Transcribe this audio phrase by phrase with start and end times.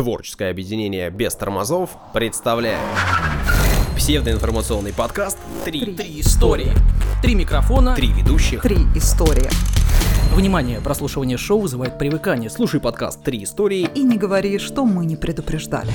[0.00, 2.80] Творческое объединение без тормозов представляет
[3.98, 6.72] псевдоинформационный подкаст «Три, Три истории.
[7.20, 7.94] Три микрофона.
[7.94, 8.62] Три ведущих».
[8.62, 9.50] Три истории.
[10.34, 12.48] Внимание, прослушивание шоу вызывает привыкание.
[12.48, 13.22] Слушай подкаст.
[13.22, 13.90] Три истории.
[13.94, 15.92] И не говори, что мы не предупреждали.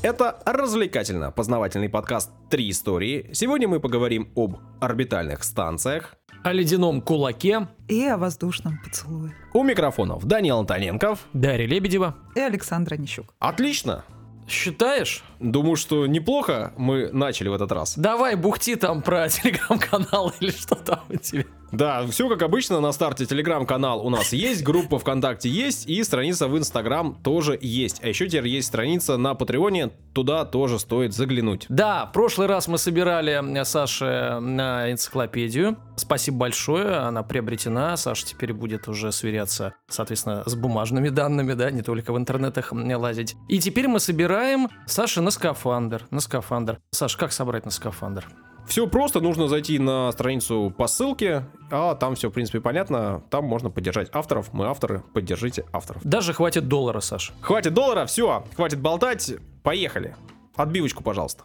[0.00, 3.30] Это развлекательно-познавательный подкаст «Три истории».
[3.32, 6.14] Сегодня мы поговорим об орбитальных станциях.
[6.44, 7.66] О ледяном кулаке.
[7.88, 9.34] И о воздушном поцелуе.
[9.52, 11.26] У микрофонов Данил Антоненков.
[11.32, 12.14] Дарья Лебедева.
[12.36, 13.34] И Александра Нищук.
[13.40, 14.04] Отлично!
[14.46, 15.24] Считаешь?
[15.40, 17.98] Думаю, что неплохо мы начали в этот раз.
[17.98, 21.44] Давай бухти там про телеграм-канал или что там у тебя.
[21.72, 26.48] Да, все как обычно, на старте телеграм-канал у нас есть, группа ВКонтакте есть и страница
[26.48, 28.02] в Инстаграм тоже есть.
[28.02, 31.66] А еще теперь есть страница на Патреоне, туда тоже стоит заглянуть.
[31.68, 35.76] Да, в прошлый раз мы собирали Саше на энциклопедию.
[35.96, 37.96] Спасибо большое, она приобретена.
[37.96, 43.36] Саша теперь будет уже сверяться, соответственно, с бумажными данными, да, не только в интернетах лазить.
[43.48, 46.78] И теперь мы собираем Саше на скафандр, на скафандр.
[46.90, 48.26] Саш, как собрать на скафандр?
[48.68, 53.22] Все просто, нужно зайти на страницу по ссылке, а там все, в принципе, понятно.
[53.30, 54.52] Там можно поддержать авторов.
[54.52, 56.02] Мы авторы, поддержите авторов.
[56.04, 57.32] Даже хватит доллара, Саш.
[57.40, 60.14] Хватит доллара, все, хватит болтать, поехали.
[60.54, 61.44] Отбивочку, пожалуйста.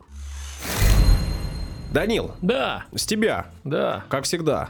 [1.94, 4.04] Данил, Да, с тебя, да.
[4.10, 4.70] как всегда,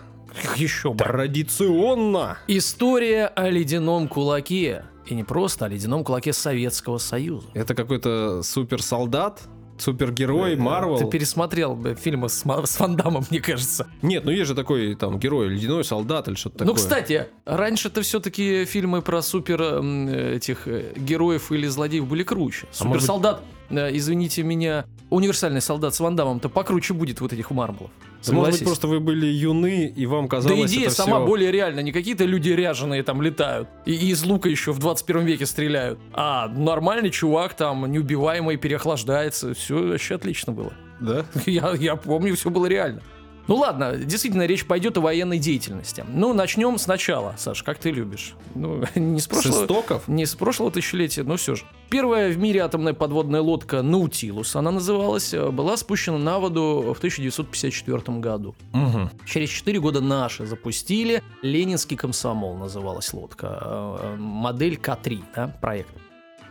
[0.58, 0.98] Еще бы.
[1.04, 2.38] традиционно.
[2.48, 4.84] История о ледяном кулаке.
[5.06, 7.48] И не просто о ледяном кулаке Советского Союза.
[7.54, 9.42] Это какой-то суперсолдат,
[9.84, 10.98] супергерой, Марвел.
[10.98, 13.88] Ты пересмотрел бы фильмы с, с Ван Дамом, мне кажется.
[14.02, 16.74] Нет, ну есть же такой там герой, ледяной солдат или что-то такое.
[16.74, 22.68] Ну, кстати, раньше-то все-таки фильмы про супер этих э, героев или злодеев были круче.
[22.72, 23.53] А Суперсолдат, э,
[23.92, 27.90] извините меня, универсальный солдат с Ван Дамом-то покруче будет вот этих марблов.
[28.26, 28.68] Да, может быть, Согласись?
[28.68, 31.82] просто вы были юны, и вам Да казалось идея это сама всё- более реальна.
[31.82, 36.00] Не какие-то люди ряженые там летают и, и из лука еще в 21 веке стреляют.
[36.14, 39.54] А нормальный чувак там, неубиваемый, переохлаждается.
[39.54, 40.74] Все вообще отлично было.
[41.02, 41.26] Да?
[41.46, 43.02] Я, я помню, все было реально.
[43.48, 46.06] Ну ладно, действительно, речь пойдет о военной деятельности.
[46.08, 48.36] Ну, начнем сначала, Саш, как ты любишь.
[48.56, 49.64] Ну, не с С прошлого...
[49.64, 50.08] истоков?
[50.08, 51.64] Не с прошлого тысячелетия, но все же.
[51.90, 56.98] Первая в мире атомная подводная лодка «Наутилус», она называлась, э, была спущена на воду в
[56.98, 58.56] 1954 году.
[58.74, 59.10] Угу.
[59.28, 61.22] Через 4 года наши запустили.
[61.42, 63.60] Ленинский комсомол называлась лодка.
[63.62, 65.90] э, э, Модель К-3, да, проект.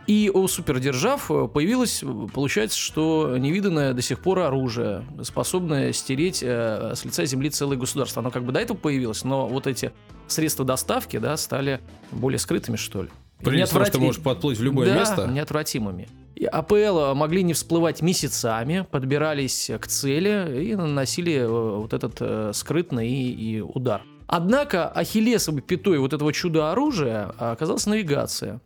[0.07, 6.43] И у супердержав э, появилось, э, получается, что невиданное до сих пор оружие, способное стереть
[6.43, 8.21] э, с лица земли целое государство.
[8.21, 9.93] Оно как бы до этого появилось, но вот эти
[10.27, 11.81] средства доставки, да, стали
[12.11, 13.09] более скрытыми, что ли.
[13.41, 15.27] И При том, что неотврати- можешь подплыть в любое да, место.
[15.29, 16.09] неотвратимыми.
[16.35, 22.51] И АПЛ могли не всплывать месяцами, подбирались к цели и наносили э, вот этот э,
[22.55, 24.03] скрытный и, и удар.
[24.27, 28.61] Однако ахиллесовой пятой вот этого чудо-оружия оказалась навигация.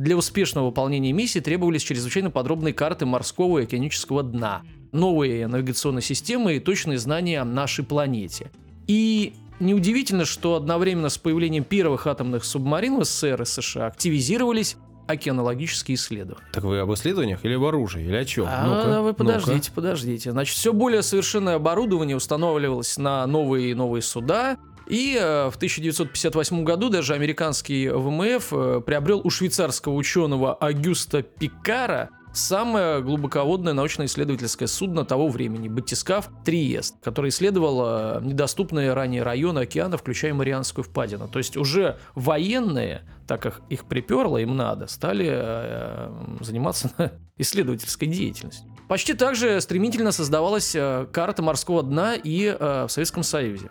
[0.00, 4.62] Для успешного выполнения миссии требовались чрезвычайно подробные карты морского и океанического дна,
[4.92, 8.50] новые навигационные системы и точные знания о нашей планете.
[8.86, 15.96] И неудивительно, что одновременно с появлением первых атомных субмарин в СССР и США активизировались океанологические
[15.96, 16.46] исследования.
[16.52, 18.46] Так вы об исследованиях или об оружии, или о чем?
[18.48, 20.30] А, вы подождите, подождите.
[20.30, 24.56] Значит, все более совершенное оборудование устанавливалось на новые и новые суда.
[24.90, 32.10] И э, в 1958 году даже американский ВМФ э, приобрел у швейцарского ученого Агюста Пикара
[32.32, 39.96] самое глубоководное научно-исследовательское судно того времени– батискаф Триест, который исследовал э, недоступные ранее районы океана,
[39.96, 41.28] включая Марианскую впадину.
[41.28, 48.68] То есть уже военные, так как их приперло, им надо, стали э, заниматься исследовательской деятельностью.
[48.88, 50.72] Почти так же стремительно создавалась
[51.12, 53.70] карта морского дна и э, в Советском Союзе.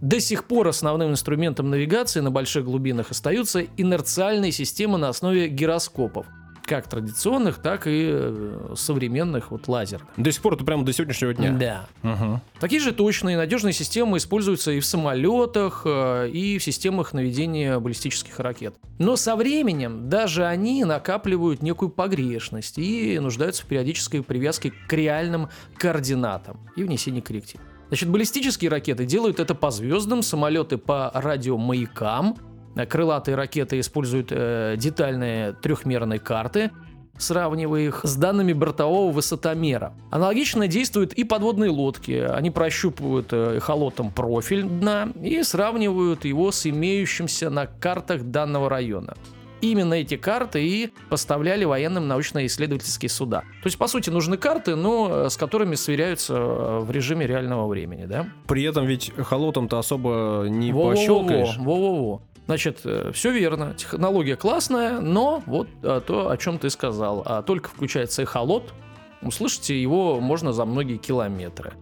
[0.00, 6.26] До сих пор основным инструментом навигации на больших глубинах остаются инерциальные системы на основе гироскопов,
[6.62, 10.08] как традиционных, так и э, современных вот лазерных.
[10.16, 11.52] До сих пор это прямо до сегодняшнего дня.
[11.52, 11.88] Да.
[12.02, 12.40] Мгм.
[12.60, 17.80] Такие же точные и надежные системы используются и в самолетах, э, и в системах наведения
[17.80, 18.76] баллистических ракет.
[18.98, 25.48] Но со временем даже они накапливают некую погрешность и нуждаются в периодической привязке к реальным
[25.76, 27.60] координатам и внесении корректив.
[27.88, 32.36] Значит, баллистические ракеты делают это по звездам, самолеты по радиомаякам,
[32.76, 36.70] э, крылатые ракеты используют э, детальные трехмерные карты,
[37.16, 39.94] сравнивая их с данными бортового высотомера.
[40.10, 42.12] Аналогично действуют и подводные лодки.
[42.12, 49.16] Они прощупывают э, эхолотом профиль дна и сравнивают его с имеющимся на картах данного района.
[49.60, 53.40] Именно эти карты и поставляли военным научно-исследовательские суда.
[53.40, 57.66] То есть, по сути, нужны карты, но э, с которыми сверяются э, в режиме реального
[57.66, 58.26] времени, да?
[58.46, 61.56] При этом ведь холотом-то особо не Во-во-во, пощелкаешь.
[61.58, 62.22] Во-во-во.
[62.46, 62.80] Значит,
[63.12, 67.22] все верно, технология классная, но вот то, о чем ты сказал.
[67.26, 68.72] А только включается эхолот,
[69.20, 71.74] услышите его можно за многие километры.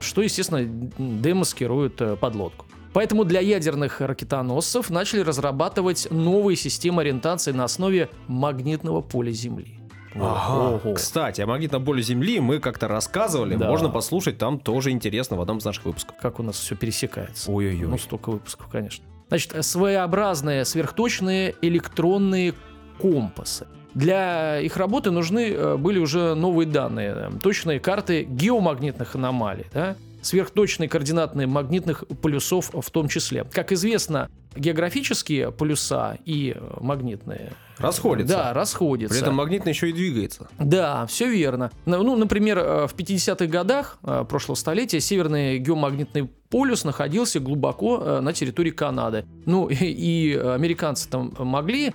[0.00, 2.66] Что, естественно, демаскирует э, подлодку.
[2.94, 9.80] Поэтому для ядерных ракетоносцев начали разрабатывать новые системы ориентации на основе магнитного поля Земли.
[10.14, 10.76] Ага.
[10.76, 10.94] Ого.
[10.94, 13.56] Кстати, о магнитном поле Земли мы как-то рассказывали.
[13.56, 13.68] Да.
[13.68, 16.16] Можно послушать, там тоже интересно в одном из наших выпусков.
[16.22, 17.50] Как у нас все пересекается.
[17.50, 17.88] Ой-ой-ой.
[17.88, 19.04] Ну, столько выпусков, конечно.
[19.28, 22.54] Значит, своеобразные сверхточные электронные
[23.00, 23.66] компасы.
[23.94, 29.96] Для их работы нужны э, были уже новые данные, точные карты геомагнитных аномалий, да?
[30.24, 33.44] Сверхточные координатные магнитных полюсов в том числе.
[33.44, 38.36] Как известно, географические полюса и э, магнитные Расходятся.
[38.36, 39.14] Да, расходятся.
[39.14, 40.46] При этом магнитно еще и двигается.
[40.60, 41.72] Да, все верно.
[41.86, 48.32] Ну, например, э, в 50-х годах э, прошлого столетия северный геомагнитный полюс находился глубоко на
[48.32, 49.26] территории Канады.
[49.44, 51.92] Ну, и, и американцы там могли,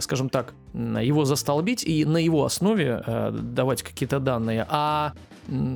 [0.00, 5.14] скажем так, его застолбить и на его основе давать какие-то данные, а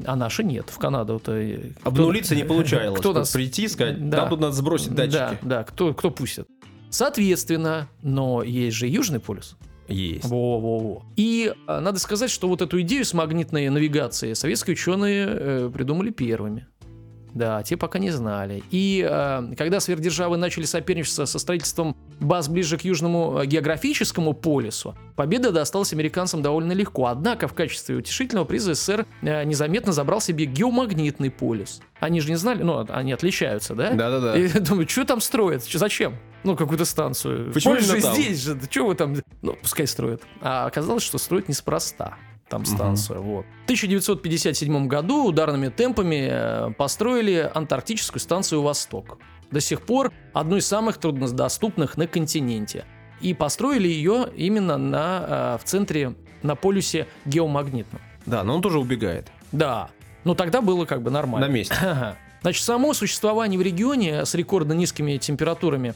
[0.07, 0.71] а наши нет.
[0.71, 1.41] В Канаду-то...
[1.83, 3.01] Обнулиться не получалось.
[3.01, 3.33] Кто нас...
[3.33, 4.19] Прийти, сказать, да.
[4.21, 5.13] там тут надо сбросить датчики.
[5.13, 6.47] Да, да, кто, кто пустит.
[6.91, 9.57] Соответственно, но есть же Южный полюс.
[9.89, 10.25] Есть.
[10.25, 11.03] Во-во-во.
[11.17, 16.11] И а, надо сказать, что вот эту идею с магнитной навигацией советские ученые э, придумали
[16.11, 16.67] первыми.
[17.35, 18.63] Да, те пока не знали.
[18.71, 24.97] И э, когда сверхдержавы начали соперничаться со строительством баз ближе к южному э, географическому полюсу,
[25.17, 27.07] победа досталась американцам довольно легко.
[27.07, 31.81] Однако в качестве утешительного приза СССР э, незаметно забрал себе геомагнитный полюс.
[32.01, 33.91] Они же не знали, ну, они отличаются, да?
[33.91, 34.37] Да-да-да.
[34.37, 35.65] И думаю, что там строят?
[35.65, 36.17] Зачем?
[36.43, 37.53] Ну, какую-то станцию.
[37.53, 38.59] Почему же здесь же?
[38.71, 39.17] Что вы там?
[39.41, 40.23] Ну, пускай строят.
[40.43, 42.19] А оказалось, что строят неспроста
[42.49, 43.21] там станцию.
[43.21, 43.29] Угу.
[43.29, 43.47] Вот.
[43.63, 49.19] В 1957 году ударными темпами э, построили антарктическую станцию «Восток».
[49.55, 52.87] До сих пор одну из самых труднодоступных на континенте.
[53.21, 58.03] И построили ее именно на, э, в центре, на полюсе геомагнитном.
[58.27, 59.31] Да, но он тоже убегает.
[59.53, 59.91] Да.
[60.25, 61.47] Но тогда было как бы нормально.
[61.47, 61.77] На месте.
[62.43, 65.95] Значит, само существование в регионе с рекордно низкими температурами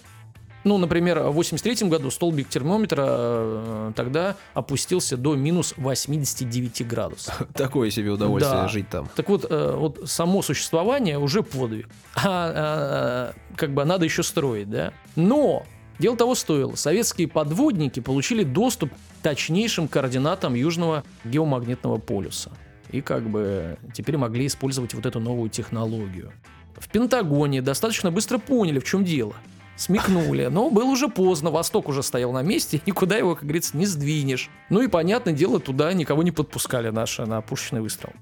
[0.65, 7.43] ну, например, в 83 году столбик термометра э, тогда опустился до минус 89 градусов.
[7.55, 8.69] Такое себе удовольствие Да.
[8.69, 9.09] жить там.
[9.15, 11.89] Так вот, э, вот само существование уже подвиг.
[12.17, 14.93] А, а, как бы надо еще строить, да?
[15.17, 15.65] Но
[15.99, 16.77] Дело того стоило.
[16.77, 22.53] Советские подводники получили доступ к точнейшим координатам Южного геомагнитного полюса.
[22.91, 26.33] И как бы теперь могли использовать вот эту новую технологию.
[26.77, 29.35] В Пентагоне достаточно быстро поняли, в чем дело.
[29.79, 33.87] Смекнули, но было уже поздно, Восток уже стоял на месте, никуда его, как говорится, не
[33.87, 34.51] сдвинешь.
[34.71, 38.13] Ну и, понятное дело, туда никого не подпускали наши на пушечный выстрел.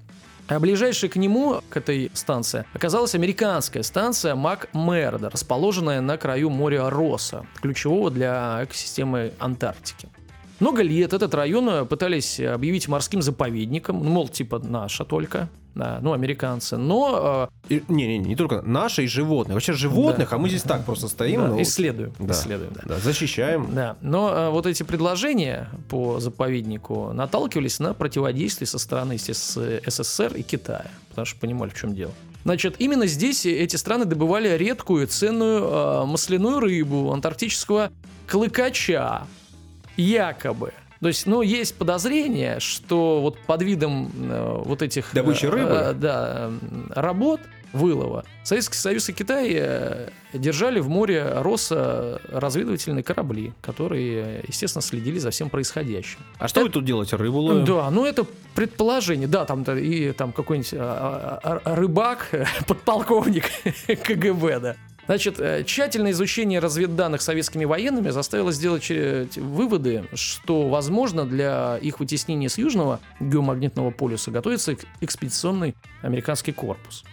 [0.47, 6.89] А ближайшей к нему, к этой станции, оказалась американская станция МакМердо, расположенная на краю моря
[6.89, 10.07] Росса, ключевого для экосистемы Антарктики.
[10.59, 16.13] Много лет этот район пытались объявить морским заповедником, ну, мол, типа наша только, да, ну,
[16.13, 17.49] американцы, но...
[17.69, 19.53] И- Не-не, не только наши и животные.
[19.53, 20.35] Вообще животных, Да.
[20.35, 21.41] а мы здесь так просто стоим.
[21.41, 22.33] да, ну, исследуем, да.
[22.33, 22.81] исследуем, да.
[22.85, 23.67] да, защищаем.
[23.75, 30.33] Да, но э, вот эти предложения по заповеднику наталкивались на противодействие со стороны естественно, СССР
[30.35, 32.11] и Китая, потому что понимали, в чем дело.
[32.43, 37.91] Значит, именно здесь эти страны добывали редкую ценную э, масляную рыбу антарктического
[38.25, 39.27] клыкача,
[39.97, 40.71] якобы.
[40.99, 45.13] То есть, ну, есть подозрение, что вот под видом э, вот этих...
[45.13, 45.69] э, Добычи рыбы?
[45.69, 47.39] э, да, м, работ
[47.73, 55.19] вылова Советский Союз и Китай э, держали в море Росса разведывательные корабли, которые, естественно, следили
[55.19, 56.19] за всем происходящим.
[56.39, 57.15] А что вы тут делаете?
[57.15, 57.65] Рыбу ловим?
[57.65, 59.27] Да, ну это предположение.
[59.27, 62.31] Да, там и там какой-нибудь а, а, а, рыбак,
[62.67, 63.45] подполковник
[64.03, 64.75] КГБ, да.
[65.07, 71.99] Значит, э, тщательное изучение разведданных советскими военными заставило сделать те- выводы, что, возможно, для их
[71.99, 77.05] вытеснения с южного геомагнитного полюса готовится эк- экспедиционный американский корпус.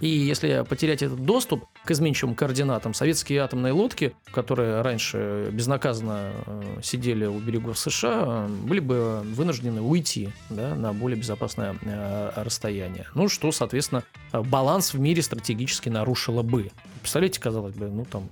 [0.00, 6.80] И если потерять этот доступ к изменчивым координатам, советские атомные лодки, которые раньше безнаказанно э,
[6.82, 13.06] сидели у берегов США, э, были бы вынуждены уйти да, на более безопасное э, расстояние.
[13.14, 16.70] Ну, что, соответственно, баланс в мире стратегически нарушило бы.
[17.00, 18.28] Представляете, казалось бы, ну там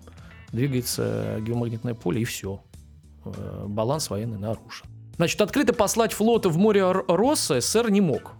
[0.52, 2.62] двигается геомагнитное поле и все.
[3.24, 4.86] Баланс военный нарушен.
[5.16, 8.34] Значит, открыто послать флоты в море Росса СССР не мог.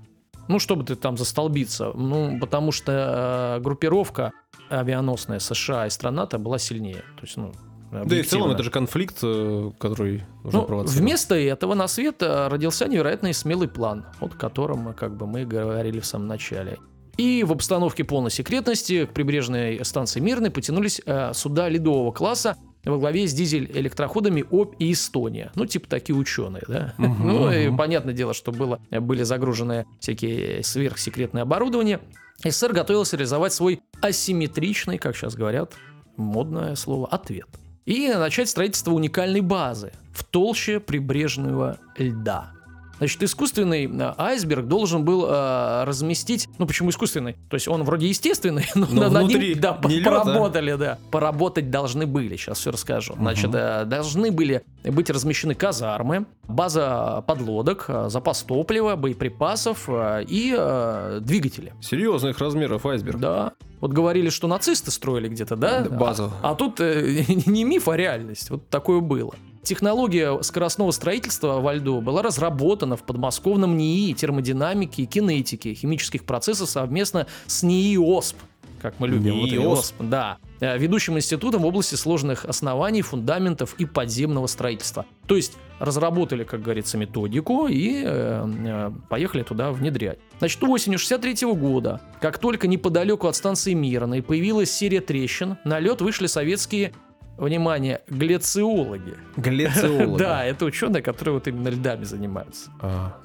[0.48, 1.92] Ну, чтобы ты там застолбиться.
[1.94, 4.32] Ну, потому что э, группировка
[4.70, 7.04] авианосная США и страна-то была сильнее.
[7.16, 7.52] То есть, ну,
[7.90, 12.22] Да и в целом это же конфликт, э, который уже Ну, вместо этого на свет
[12.22, 16.78] э, родился невероятно смелый план, о котором как бы мы говорили в самом начале.
[17.16, 22.56] И в обстановке полной секретности к прибрежной станции Мирной потянулись э, суда ледового класса
[22.90, 25.50] во главе с дизель-электроходами ОП и Эстония.
[25.54, 26.94] Ну, типа такие ученые, да?
[26.98, 32.00] Ну, и понятное дело, что было, были загружены всякие сверхсекретные оборудования.
[32.44, 35.72] СССР готовился реализовать свой асимметричный, как сейчас говорят,
[36.16, 37.48] модное слово, ответ.
[37.86, 42.52] И начать строительство уникальной базы в толще прибрежного льда.
[42.98, 47.34] Значит, искусственный э, айсберг должен был э, разместить, ну почему искусственный?
[47.48, 49.72] То есть он вроде естественный, но, Но над ним да, не лед, да?
[49.72, 50.98] поработали, да.
[51.10, 53.14] Поработать должны были, сейчас все расскажу.
[53.18, 60.54] Значит, э, должны были быть размещены казармы, база подлодок, э, запас топлива, боеприпасов э, и
[60.56, 61.72] э, двигатели.
[61.80, 63.18] Серьезных размеров айсберг.
[63.18, 63.52] Да.
[63.80, 65.80] Вот говорили, что нацисты строили где-то, да?
[65.80, 66.32] Да, базу.
[66.42, 68.50] А, а тут э, не миф, а реальность.
[68.50, 69.34] Вот такое было.
[69.66, 76.70] Технология скоростного строительства во льду была разработана в подмосковном НИИ термодинамики и кинетики химических процессов
[76.70, 78.36] совместно с НИИ ОСП,
[78.80, 79.40] как мы любим.
[79.40, 79.94] вот НИИ и ОСП.
[79.98, 80.38] Да.
[80.60, 85.04] Э, Ведущим институтом в области сложных оснований, фундаментов и подземного строительства.
[85.26, 90.20] То есть разработали, как говорится, методику и э, э, поехали туда внедрять.
[90.38, 96.02] Значит, осенью 63 года, как только неподалеку от станции Мирной появилась серия трещин, на лед
[96.02, 96.92] вышли советские
[97.36, 99.14] Внимание, глециологи.
[99.36, 100.18] Глециологи.
[100.26, 102.70] Да, это ученые, которые вот именно льдами занимаются.
[102.80, 103.20] А.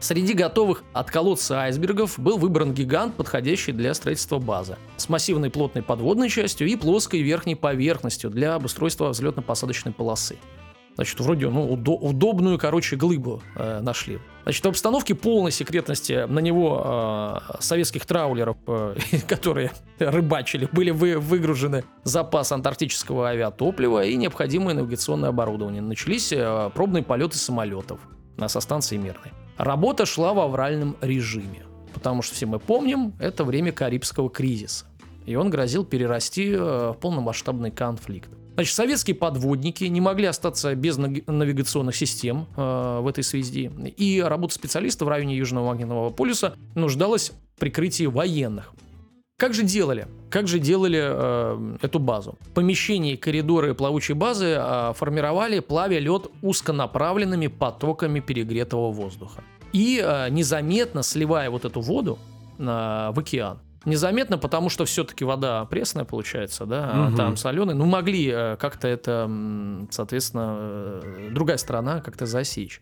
[0.00, 6.28] Среди готовых отколоться айсбергов был выбран гигант, подходящий для строительства базы, с массивной плотной подводной
[6.28, 10.36] частью и плоской верхней поверхностью для обустройства взлетно-посадочной полосы.
[10.96, 14.20] Значит, вроде ну, удо- удобную, короче, глыбу э, нашли.
[14.44, 18.96] Значит, в обстановке полной секретности на него э, советских траулеров, э,
[19.26, 25.82] которые рыбачили, были вы- выгружены запас антарктического авиатоплива и необходимое навигационное оборудование.
[25.82, 27.98] Начались э, пробные полеты самолетов
[28.36, 29.32] на со станции Мирной.
[29.56, 34.86] Работа шла в авральном режиме, потому что все мы помним, это время Карибского кризиса.
[35.26, 38.30] И он грозил перерасти э, в полномасштабный конфликт.
[38.54, 44.54] Значит, советские подводники не могли остаться без навигационных систем э, в этой связи, и работа
[44.54, 48.72] специалистов в районе Южного магнитного полюса нуждалась в прикрытии военных.
[49.36, 50.06] Как же делали?
[50.30, 52.38] Как же делали э, эту базу?
[52.54, 59.42] Помещения и коридоры плавучей базы э, формировали, плавя лед узконаправленными потоками перегретого воздуха.
[59.72, 62.20] И э, незаметно сливая вот эту воду
[62.58, 63.58] э, в океан.
[63.84, 67.16] Незаметно, потому что все-таки вода пресная получается, да, а Мгм.
[67.16, 67.76] там соленая.
[67.76, 69.30] Ну, могли э, как-то это,
[69.90, 72.80] соответственно, э, другая сторона как-то засечь.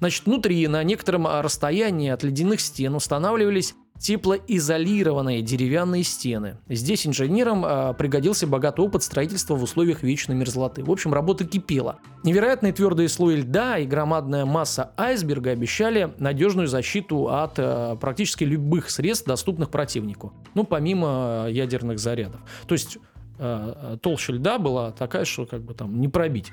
[0.00, 6.58] Значит, внутри на некотором а, расстоянии от ледяных стен устанавливались теплоизолированные деревянные стены.
[6.68, 10.84] Здесь инженерам а, пригодился богатый опыт строительства в условиях вечной мерзлоты.
[10.84, 11.98] В общем, работа кипела.
[12.22, 18.90] Невероятные твердые слои льда и громадная масса айсберга обещали надежную защиту от а, практически любых
[18.90, 20.32] средств, доступных противнику.
[20.54, 22.40] Ну, помимо а, ядерных зарядов.
[22.66, 22.98] То есть
[23.38, 26.52] а, толща льда была такая, что как бы там не пробить.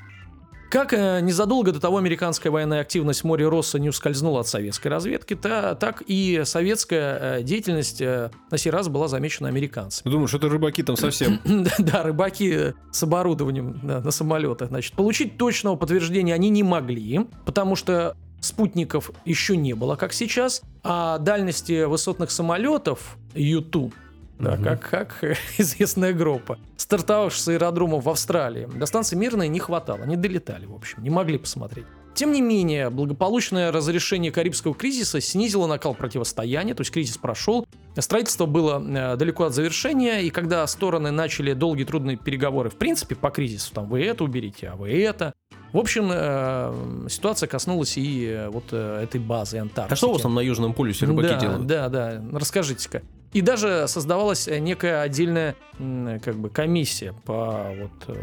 [0.70, 4.88] Как э, незадолго до того американская военная активность в море Росса не ускользнула от советской
[4.88, 10.12] разведки, та- так и советская э, деятельность э, на сей раз была замечена американцами.
[10.12, 11.40] Думаю, что это рыбаки там совсем.
[11.80, 14.70] Да, рыбаки с оборудованием на самолетах.
[14.70, 20.62] Значит, получить точного подтверждения они не могли, потому что спутников еще не было, как сейчас,
[20.84, 23.92] а дальности высотных самолетов Юту
[24.40, 24.64] да, Мгм.
[24.64, 25.24] как, как
[25.58, 30.74] известная группа, стартовавших с аэродромов в Австралии, до станции Мирной не хватало, не долетали, в
[30.74, 31.86] общем, не могли посмотреть.
[32.14, 38.46] Тем не менее, благополучное разрешение Карибского кризиса снизило накал противостояния, то есть кризис прошел, строительство
[38.46, 43.32] было э, далеко от завершения, и когда стороны начали долгие трудные переговоры, в принципе, по
[43.32, 45.34] кризису, там, вы это уберите, а вы это,
[45.74, 49.94] в общем, э, ситуация коснулась и э, вот э, этой базы Антарктики.
[49.94, 51.68] А что у вас там на Южном полюсе рыбаки да, делают?
[51.68, 53.02] Да, да, расскажите-ка.
[53.36, 58.16] И даже создавалась э, некая отдельная как бы комиссия по вот э,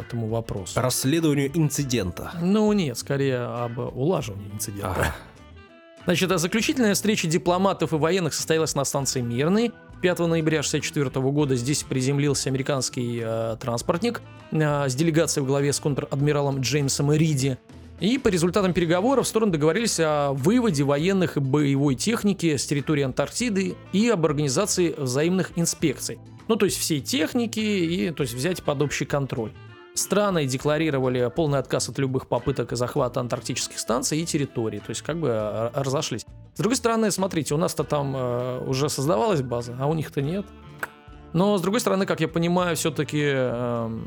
[0.00, 0.80] этому вопросу.
[0.80, 2.30] Расследованию инцидента.
[2.40, 4.90] Ну нет, скорее об улаживании инцидента.
[4.92, 5.14] Ага.
[6.04, 9.72] Значит, а заключительная встреча дипломатов и военных состоялась на станции Мирный.
[10.00, 15.80] 5 ноября 1964 года здесь приземлился американский э, транспортник э, с делегацией в главе с
[15.80, 17.58] контр-адмиралом Джеймсом Риди.
[18.02, 23.76] И по результатам переговоров стороны договорились о выводе военных и боевой техники с территории Антарктиды
[23.92, 26.18] и об организации взаимных инспекций.
[26.48, 29.52] Ну, то есть всей техники и то есть взять под общий контроль.
[29.94, 35.20] Страны декларировали полный отказ от любых попыток захвата антарктических станций и территорий, то есть как
[35.20, 36.26] бы э, разошлись.
[36.54, 40.44] С другой стороны, смотрите, у нас-то там э, уже создавалась база, а у них-то нет.
[41.32, 44.00] Но с другой стороны, как я понимаю, все-таки ближе э,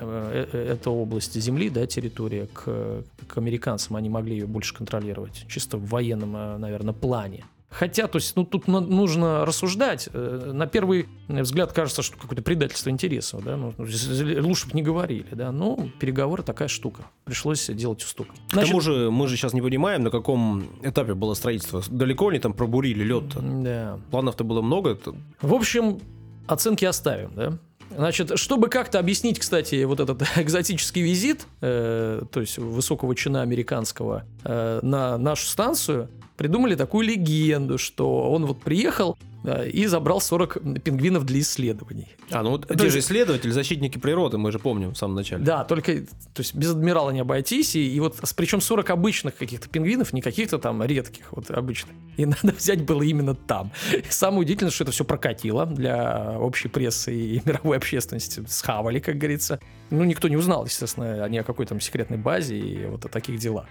[0.00, 5.76] э, эта область земли, да, территория к, к американцам, они могли ее больше контролировать, чисто
[5.76, 7.44] в военном, э, наверное, плане.
[7.70, 10.08] Хотя, то есть, ну, тут нужно рассуждать.
[10.12, 15.26] Э, На первый взгляд кажется, что какое-то предательство интересов, да, ну, лучше бы не говорили,
[15.32, 17.02] да, но переговоры такая штука.
[17.24, 18.28] Пришлось делать уступ.
[18.48, 21.82] К тому же мы же сейчас не понимаем, на каком этапе было строительство.
[21.90, 23.24] Далеко они там пробурили лед.
[23.64, 23.98] Да.
[24.12, 24.90] Планов-то было много.
[24.90, 25.12] это-
[25.42, 25.98] В общем,
[26.46, 27.58] оценки оставим, да?
[27.90, 34.24] Значит, чтобы как-то объяснить, кстати, вот этот экзотический визит, э, то есть высокого чина американского
[34.44, 41.24] э, на нашу станцию, придумали такую легенду, что он вот приехал и забрал 40 пингвинов
[41.24, 42.16] для исследований.
[42.30, 45.44] А, ну вот те есть- же исследователи, защитники природы, мы же помним в самом начале.
[45.44, 49.68] Да, только, то есть без адмирала не обойтись, и, и вот, причем 40 обычных каких-то
[49.68, 51.92] пингвинов, не каких-то там редких, вот обычных.
[52.16, 53.70] И надо взять было именно там.
[54.08, 58.44] Самое удивительное, что это все прокатило для общей прессы и мировой общественности.
[58.48, 59.60] Схавали, как говорится.
[59.90, 63.38] Ну, никто не узнал, естественно, ни о какой там секретной базе и вот о таких
[63.38, 63.66] делах.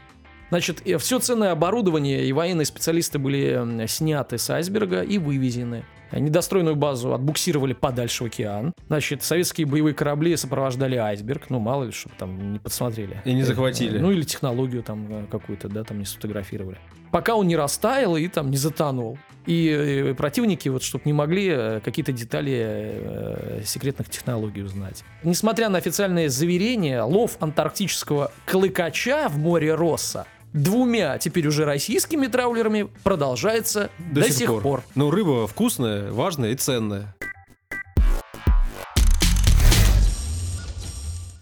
[0.54, 5.84] Значит, все ценное оборудование и военные специалисты были сняты с айсберга и вывезены.
[6.12, 8.72] Недостроенную базу отбуксировали подальше в океан.
[8.88, 11.50] Значит, советские боевые корабли сопровождали айсберг.
[11.50, 13.20] Ну, мало ли, чтобы там не подсмотрели.
[13.26, 13.98] И не захватили.
[13.98, 16.78] Э, Ну, или технологию там э, какую-то, да, там не сфотографировали.
[17.12, 19.18] Пока он не растаял и там не затонул.
[19.48, 25.04] И э, противники, вот, чтобы не могли э, какие-то детали э, секретных технологий узнать.
[25.24, 32.88] Несмотря на официальные заверения, лов антарктического клыкача в море Росса двумя теперь уже российскими траулерами
[33.04, 34.84] продолжается до, сих, пор.
[34.96, 37.16] Ну, рыба вкусная, важная и ценная.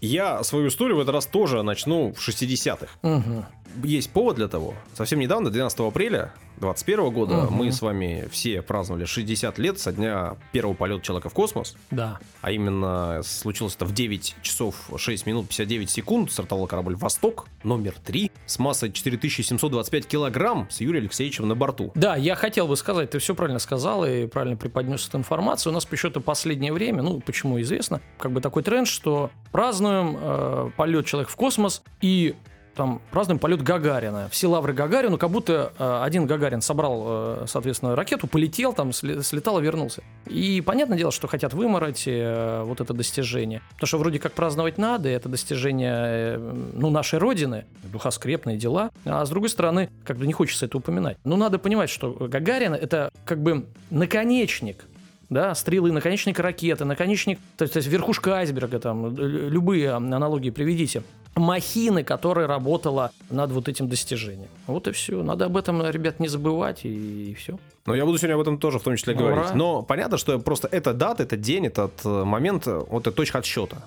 [0.00, 2.88] Я свою историю в этот раз тоже начну в 60-х.
[3.02, 3.46] Мгм.
[3.82, 4.74] Есть повод для того.
[4.94, 7.54] Совсем недавно, 12 апреля 2021 года, Мгм.
[7.54, 11.74] мы с вами все праздновали 60 лет со дня первого полета человека в космос.
[11.90, 12.18] Да.
[12.40, 16.30] А именно случилось это в 9 часов 6 минут 59 секунд.
[16.30, 21.90] Стартовал корабль «Восток» номер 3 с массой 4725 килограмм с Юрием Алексеевичем на борту.
[21.96, 25.72] Да, я хотел бы сказать, ты все правильно сказал и правильно преподнес эту информацию.
[25.72, 30.70] У нас почему-то последнее время, ну, почему известно, как бы такой тренд, что празднуем э,
[30.76, 32.36] полет человека в космос и
[32.74, 34.28] там празднуем полет Гагарина.
[34.30, 39.60] Все лавры Гагарину, как будто э, один Гагарин собрал, э, соответственно, ракету, полетел, там слетал
[39.60, 40.02] и вернулся.
[40.26, 43.62] И понятное дело, что хотят вымороть э, вот это достижение.
[43.74, 48.90] Потому что вроде как праздновать надо, и это достижение ну, нашей Родины, духоскрепные дела.
[49.04, 51.18] А с другой стороны, как бы не хочется это упоминать.
[51.24, 54.84] Но надо понимать, что Гагарин это как бы наконечник
[55.32, 61.02] да, стрелы, наконечник ракеты, наконечник, то есть, то есть верхушка айсберга, там, любые аналогии приведите.
[61.34, 64.48] Махины, которая работала над вот этим достижением.
[64.66, 65.22] Вот и все.
[65.22, 67.58] Надо об этом, ребят, не забывать, и, все.
[67.86, 69.24] Но я буду сегодня об этом тоже в том числе Ура.
[69.24, 69.54] говорить.
[69.54, 73.38] Но понятно, что просто эта дата, этот день, этот э, момент, э, вот это точка
[73.38, 73.82] отсчета,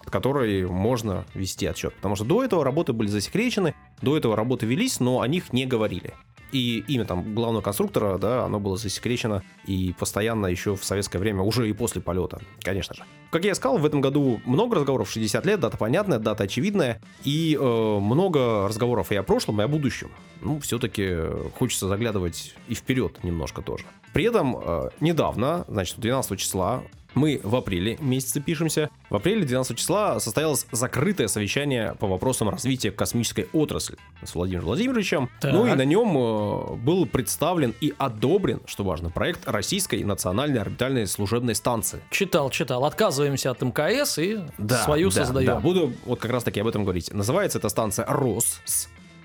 [0.00, 1.94] от которой можно вести отсчет.
[1.94, 5.66] Потому что до этого работы были засекречены, до этого работы велись, но о них не
[5.66, 6.14] говорили.
[6.52, 11.42] И имя там главного конструктора, да, оно было засекречено и постоянно еще в советское время,
[11.42, 13.02] уже и после полета, конечно же.
[13.30, 17.58] Как я сказал, в этом году много разговоров, 60 лет, дата понятная, дата очевидная, и
[17.60, 20.10] э, много разговоров и о прошлом, и о будущем.
[20.40, 21.16] Ну, все-таки
[21.58, 23.84] хочется заглядывать и вперед немножко тоже.
[24.12, 28.90] При этом э, недавно, значит, 12 числа, мы в апреле месяце пишемся.
[29.10, 35.30] В апреле 12 числа состоялось закрытое совещание по вопросам развития космической отрасли с Владимиром Владимировичем.
[35.40, 35.52] Так.
[35.52, 41.06] Ну и на нем э, был представлен и одобрен, что важно, проект Российской национальной орбитальной
[41.06, 42.00] служебной станции.
[42.10, 42.84] Читал, читал.
[42.84, 44.40] Отказываемся от МКС и
[44.84, 45.46] свою да, создаем.
[45.46, 47.12] Да, буду вот как раз таки об этом говорить.
[47.12, 48.60] Называется эта станция РОС.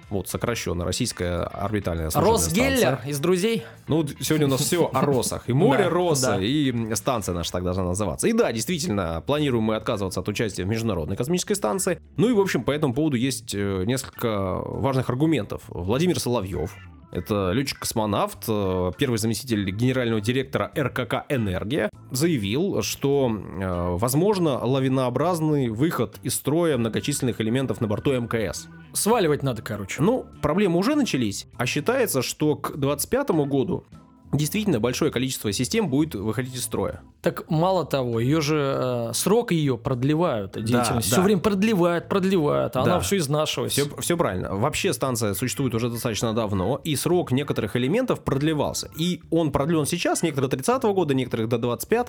[0.10, 3.10] Вот, сокращенно, российская орбитальная Росгеллер станция.
[3.10, 3.64] из друзей.
[3.88, 5.50] Ну, сегодня у нас все о росах.
[5.50, 6.44] И море Да, роса, да.
[6.44, 8.28] и станция наша так должна называться.
[8.28, 12.02] И да, действительно, планируем мы отказываться от участия в Международной космической станции.
[12.18, 15.62] Ну и, в общем, по этому поводу есть э, несколько важных аргументов.
[15.68, 16.76] Владимир Соловьев,
[17.12, 26.18] это летчик-космонавт, э, первый заместитель генерального директора РКК «Энергия», заявил, что э, возможно лавинообразный выход
[26.22, 28.68] из строя многочисленных элементов на борту МКС.
[28.94, 30.02] Сваливать надо, короче.
[30.02, 33.86] Ну, проблемы уже начались, а считается, что к 2025 году
[34.32, 37.02] действительно большое количество систем будет выходить из строя.
[37.22, 41.10] Так мало того, ее же э, срок ее продлевают деятельность.
[41.10, 41.16] да.
[41.16, 42.92] Все время продлевают, продлевают, а Да.
[42.94, 43.82] она все изнашивается.
[43.86, 44.56] Все, все правильно.
[44.56, 48.90] Вообще станция существует уже достаточно давно, и срок некоторых элементов продлевался.
[48.98, 52.08] И он продлен сейчас, некоторые до 30 года, некоторых до 25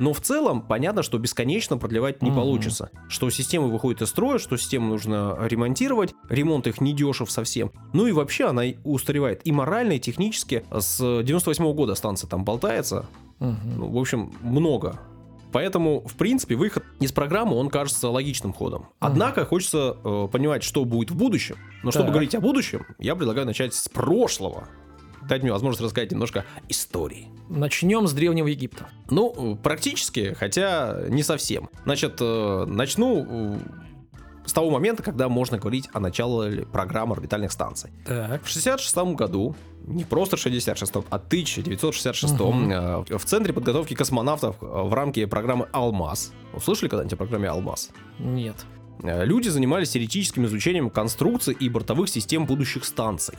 [0.00, 2.38] но в целом понятно, что бесконечно продлевать не Мгм.
[2.40, 2.90] получится.
[3.08, 7.70] Что системы выходят из строя, что системы нужно ремонтировать, ремонт их не дешев совсем.
[7.92, 10.64] Ну и вообще она устаревает и морально, и технически.
[10.76, 13.06] С 98 года станция там болтается,
[13.38, 13.78] Мгм.
[13.78, 14.98] ну, в общем, много.
[15.52, 18.86] Поэтому, в принципе, выход из программы, он кажется логичным ходом.
[19.00, 21.56] Однако, хочется э, понимать, что будет в будущем.
[21.82, 22.12] Но чтобы Так.
[22.14, 24.68] говорить о будущем, я предлагаю начать с прошлого.
[25.30, 27.28] Дать мне возможность рассказать немножко истории.
[27.48, 28.88] Начнем с Древнего Египта.
[29.10, 31.70] Ну, практически, хотя не совсем.
[31.84, 33.58] Значит, э, начну э,
[34.44, 37.90] с того момента, когда можно говорить о начале программы орбитальных станций.
[38.04, 38.42] Так.
[38.44, 39.54] В 66 году,
[39.86, 42.70] не просто 66-м, а 1966 Мгм.
[42.72, 46.32] э, в Центре подготовки космонавтов в рамке программы «Алмаз».
[46.54, 47.90] Услышали когда-нибудь о программе «Алмаз»?
[48.18, 48.56] Нет.
[49.02, 53.34] Люди занимались теоретическим изучением конструкций и бортовых систем будущих станций.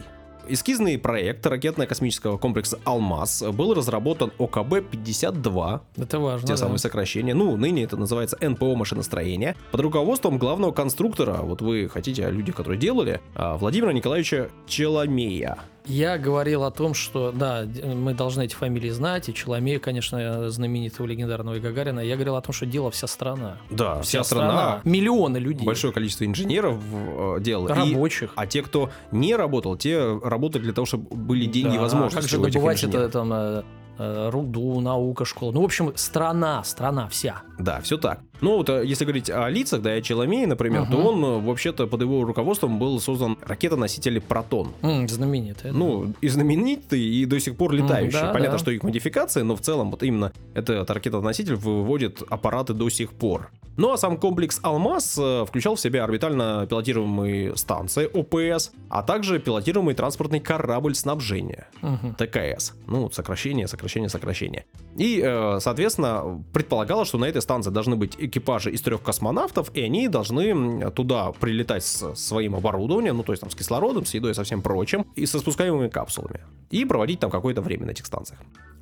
[0.47, 6.47] Эскизный проект ракетно-космического комплекса «Алмаз» был разработан ОКБ-52, Это важно.
[6.47, 6.57] те да.
[6.57, 12.25] самые сокращения, ну, ныне это называется НПО машиностроения, под руководством главного конструктора, вот вы хотите
[12.25, 15.57] о людях, которые делали, а, Владимира Николаевича Челомея.
[15.85, 21.07] Я говорил о том, что, да, мы должны эти фамилии знать, и Челомея, конечно, знаменитого
[21.07, 21.99] легендарного и Гагарина.
[22.01, 23.57] Я говорил о том, что дело вся страна.
[23.69, 25.65] Да, вся, страна, Миллионы людей.
[25.65, 27.69] большое количество инженеров э, делало.
[27.69, 28.31] И- Рабочих.
[28.35, 32.21] а те, кто не работал, те работали для того, чтобы были деньги и Да, возможности
[32.21, 33.63] Как же добывать это там э,
[33.97, 35.51] э, руду, наука, школа.
[35.51, 37.41] Ну, в общем, страна, страна вся.
[37.57, 38.19] Да, все так.
[38.41, 41.05] Ну вот, э, если говорить о лицах, да, и о Челомее, например, то Мгм.
[41.05, 44.73] он, э, вообще-то, под его руководством был создан ракетоноситель «Протон».
[44.81, 45.71] М, знаменитая.
[45.71, 45.77] да.
[45.77, 48.19] Ну, и знаменитый, и до сих пор летающий.
[48.19, 48.57] да, Понятно, да.
[48.57, 53.51] что их модификации, но в целом вот именно этот ракетоноситель выводит аппараты до сих пор.
[53.77, 59.39] Ну а сам комплекс «Алмаз» э, включал в себя орбитально пилотируемые станции ОПС, а также
[59.39, 61.67] пилотируемый транспортный корабль снабжения.
[61.81, 62.15] Мгм.
[62.15, 62.73] ТКС.
[62.87, 64.65] Ну, сокращение, сокращение, сокращение.
[64.97, 65.21] И,
[65.59, 70.89] соответственно, предполагалось, что на этой станции должны быть экипажи из трех космонавтов, и они должны
[70.91, 74.43] туда прилетать с своим оборудованием, ну, то есть там с кислородом, с едой и со
[74.43, 76.41] всем прочим, и со спускаемыми капсулами.
[76.71, 78.39] И проводить там какое-то время на этих станциях.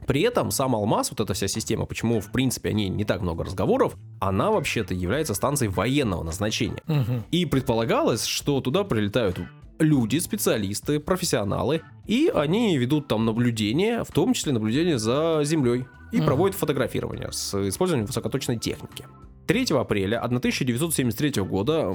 [0.07, 3.21] При этом сам Алмаз, вот эта вся система, почему, в принципе, о ней не так
[3.21, 6.81] много разговоров, она вообще-то является станцией военного назначения.
[6.87, 7.23] Мгм.
[7.31, 9.39] И предполагалось, что туда прилетают
[9.77, 16.17] люди, специалисты, профессионалы, и они ведут там наблюдения, в том числе наблюдения за Землей, и
[16.17, 16.25] Мгм.
[16.25, 19.05] проводят фотографирование с использованием высокоточной техники.
[19.49, 21.91] 3 апреля 1973 года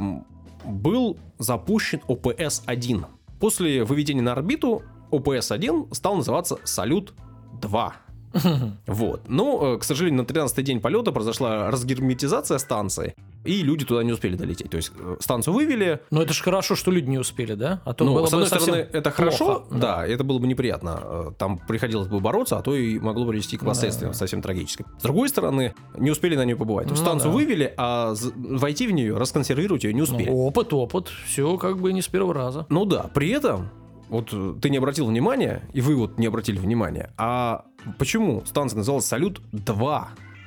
[0.65, 3.05] был запущен ОПС-1.
[3.39, 7.93] После выведения на орбиту ОПС-1 стал называться «Салют-2».
[8.89, 9.29] Вот.
[9.29, 13.15] Но, э, к сожалению, на 13-й день полета произошла разгерметизация станции,
[13.45, 14.71] и люди туда не успели долететь.
[14.71, 17.81] То есть э, станцию вывели, Ну, это же хорошо, что люди не успели, да?
[17.85, 19.17] А то ну, было с одной бы стороны, это плохо.
[19.17, 21.01] хорошо, да, это было бы неприятно.
[21.03, 24.19] Э, Там приходилось бы бороться, а то и могло привести к последствиям Да.
[24.19, 24.87] совсем трагическим.
[24.99, 26.89] С другой стороны, не успели на нее побывать.
[26.89, 27.37] Ну станцию да.
[27.37, 30.29] вывели, а войти в нее, расконсервировать ее не Ну, успели.
[30.31, 31.09] опыт, опыт.
[31.27, 32.67] Все как бы не с первого раза.
[32.69, 33.69] Ну да, при этом,
[34.09, 37.65] вот э, ты не обратил внимания, и вы вот не обратили внимания, а
[37.99, 40.03] почему станция называлась «Салют-2»?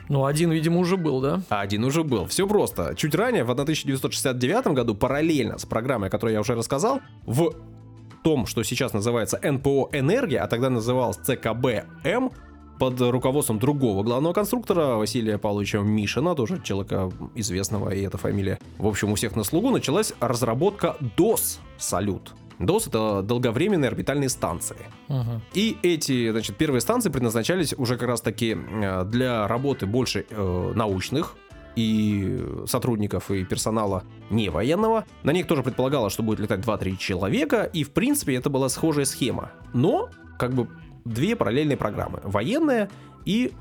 [0.09, 1.41] Ну, один, видимо, уже был, да?
[1.49, 2.25] Один уже был.
[2.27, 2.93] Все просто.
[2.95, 7.53] Чуть ранее, в 1969 году, параллельно с программой, о которой я уже рассказал, в
[8.23, 12.31] том, что сейчас называется НПО «Энергия», а тогда называлось ЦКБ-М,
[12.79, 18.87] под руководством другого главного конструктора Василия Павловича Мишина, тоже человека известного, и эта фамилия, в
[18.87, 22.33] общем, у всех на слугу, началась разработка ДОС-салют.
[22.59, 24.77] ДОС— это долговременные орбитальные станции.
[25.07, 25.41] Мгм.
[25.53, 31.35] И эти, значит, первые станции предназначались уже как раз-таки э, для работы больше э, научных
[31.75, 35.05] и сотрудников и персонала не военного.
[35.23, 39.05] На них тоже предполагалось, что будет летать 2-3 человека, и в принципе это была схожая
[39.05, 39.51] схема.
[39.73, 40.67] Но, как бы,
[41.05, 42.19] две параллельные программы.
[42.23, 42.89] Военная
[43.25, 43.53] и,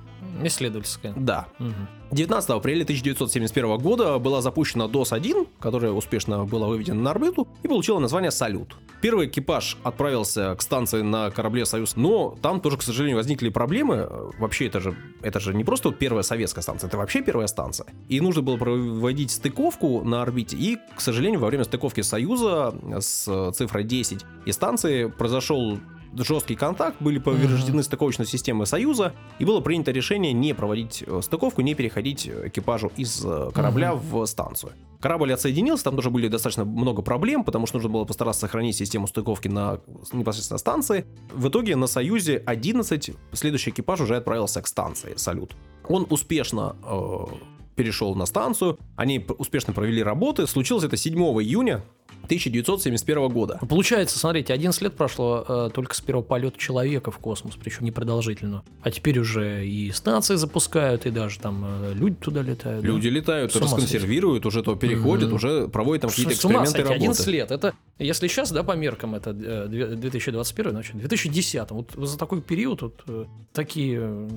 [0.45, 1.13] Исследовательская.
[1.17, 1.89] да, Мгм.
[2.13, 7.99] 19 апреля 1971 года была запущена ДОС-1, которая успешно была выведена на орбиту и получила
[7.99, 8.77] название «Салют».
[9.03, 14.09] Первый экипаж отправился к станции на корабле «Союз», но там тоже, к сожалению, возникли проблемы.
[14.39, 17.87] Вообще, это же, это же не просто первая советская станция, это вообще первая станция.
[18.09, 23.53] И нужно было проводить стыковку на орбите, и, к сожалению, во время стыковки «Союза» с
[23.53, 25.79] цифрой 10 и станции произошел
[26.19, 31.63] жесткий контакт, были повреждены стыковочные системы Союза, и было принято решение не проводить э, стыковку,
[31.63, 34.73] не переходить экипажу из э, корабля в станцию.
[35.01, 39.07] Корабль отсоединился, там тоже были достаточно много проблем, потому что нужно было постараться сохранить систему
[39.07, 39.81] стыковки на
[40.13, 41.07] непосредственно станции.
[41.33, 45.55] В итоге на Союзе 11 следующий экипаж уже отправился к станции «Салют».
[45.89, 47.27] Он успешно э,
[47.77, 50.47] перешел на станцию, они успешно провели работы.
[50.47, 51.85] Случилось это 7 июня
[52.27, 53.59] 1971 года.
[53.69, 58.63] Получается, смотрите, 11 лет прошло э, только с первого полета человека в космос, причем непродолжительно.
[58.83, 62.83] А теперь уже и станции запускают, и даже там э, люди туда летают.
[62.83, 62.89] да?
[62.89, 65.37] Люди летают, С расконсервируют, уже то переходят, Мгм.
[65.37, 67.05] уже проводят там какие-то эксперименты сойти, работы.
[67.05, 67.51] 11 лет.
[67.51, 71.71] Это, если сейчас, да, по меркам, это э, две- 2021, значит, 2010.
[71.71, 74.29] Вот за такой период вот э, такие, э,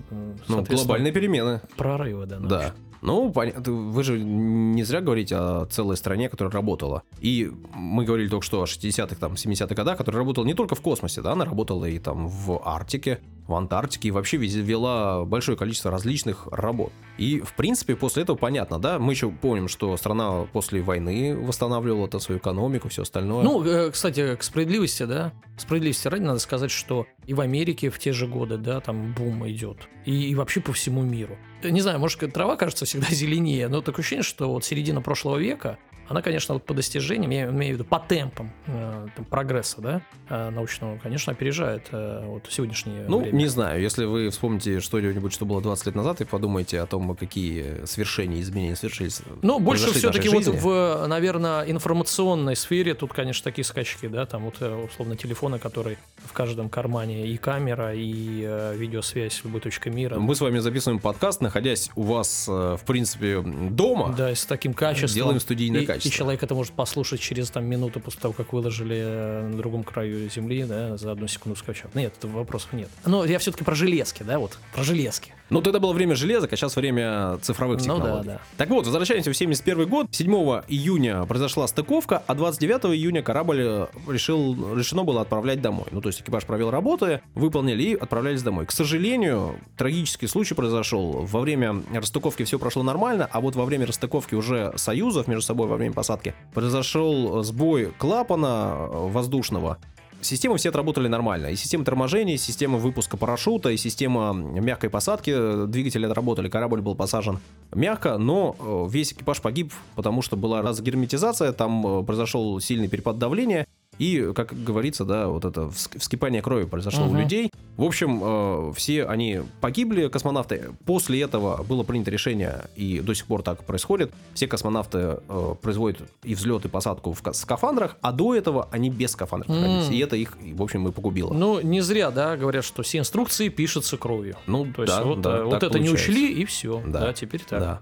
[0.47, 1.61] Ну, глобальные перемены.
[1.77, 2.37] прорывы, да.
[2.39, 2.73] Да.
[3.01, 7.03] Ну, понятно, вы же не зря говорите о целой стране, которая работала.
[7.19, 10.81] И мы говорили только что о 60-х, там, 70-х годах, которая работала не только в
[10.81, 15.91] космосе, да, она работала и там в Арктике, в Антарктике, и вообще вела большое количество
[15.91, 16.91] различных работ.
[17.17, 22.07] И, в принципе, после этого понятно, да, мы еще помним, что страна после войны восстанавливала
[22.07, 23.43] -то свою экономику, все остальное.
[23.43, 27.99] Ну, э, кстати, к справедливости, да, справедливости ради надо сказать, что и в Америке в
[27.99, 29.89] те же годы, да, там бум идет.
[30.05, 31.37] И, и вообще по всему миру.
[31.63, 35.77] Не знаю, может, трава кажется всегда зеленее, но такое ощущение, что вот середина прошлого века
[36.09, 40.01] она, конечно, вот по достижениям, я имею в виду по темпам э, там, прогресса да,
[40.27, 43.37] э, научного, конечно, опережает э, вот сегодняшнее Ну, время.
[43.37, 47.15] не знаю, если вы вспомните что-нибудь, что было 20 лет назад, и подумаете о том,
[47.15, 49.21] какие свершения, изменения совершились.
[49.43, 54.61] Ну, больше все-таки вот в, наверное, информационной сфере тут, конечно, такие скачки, да, там вот
[54.61, 60.17] условно телефоны, которые в каждом кармане и камера, и э, видеосвязь с любой точкой мира.
[60.19, 64.13] Мы с вами записываем подкаст, находясь у вас, э, в принципе, дома.
[64.17, 65.15] Да, с таким качеством.
[65.15, 66.15] Делаем студийное и, качество качество.
[66.15, 69.83] И человек это может послушать через там минуту после того, как выложили э, на другом
[69.83, 71.93] краю земли, да, за одну секунду скачав.
[71.95, 72.89] Нет, вопросов нет.
[73.05, 75.33] Но я все-таки про железки, да, вот, про железки.
[75.49, 78.17] Ну, тогда было время железок, а сейчас время цифровых технологий.
[78.17, 78.41] Ну, да, да.
[78.57, 80.07] Так вот, возвращаемся в 71 год.
[80.11, 80.31] 7
[80.67, 85.87] июня произошла стыковка, а 29 июня корабль э, решил, решено было отправлять домой.
[85.91, 88.65] Ну, то есть экипаж провел работы, выполнили и отправлялись домой.
[88.65, 91.25] К сожалению, трагический случай произошел.
[91.25, 95.67] Во время расстыковки все прошло нормально, а вот во время расстыковки уже союзов между собой
[95.67, 99.77] во время посадки произошел сбой клапана э, воздушного,
[100.21, 101.47] Системы все отработали нормально.
[101.47, 105.65] И система торможения, и система выпуска парашюта, и система мягкой посадки.
[105.67, 107.39] Двигатели отработали, корабль был посажен
[107.73, 113.17] мягко, но э, весь экипаж погиб, потому что была разгерметизация, там э, произошел сильный перепад
[113.17, 113.67] давления,
[113.99, 117.15] и, как говорится, да, вот это вскипание крови произошло угу.
[117.15, 117.51] у людей.
[117.75, 120.71] В общем, э, все они погибли, космонавты.
[120.85, 124.11] После этого было принято решение, и до сих пор так происходит.
[124.33, 129.11] Все космонавты э, производят и взлет, и посадку в скафандрах, а до этого они без
[129.11, 129.89] скафандров находились.
[129.89, 129.95] Mm.
[129.95, 131.33] И это их, в общем, и погубило.
[131.33, 134.37] Ну, не зря, да, говорят, что все инструкции пишутся кровью.
[134.47, 135.79] Ну, То есть да, вот, да, вот это получается.
[135.79, 136.81] не учли, и все.
[136.85, 137.59] Да, да теперь так.
[137.59, 137.81] Да.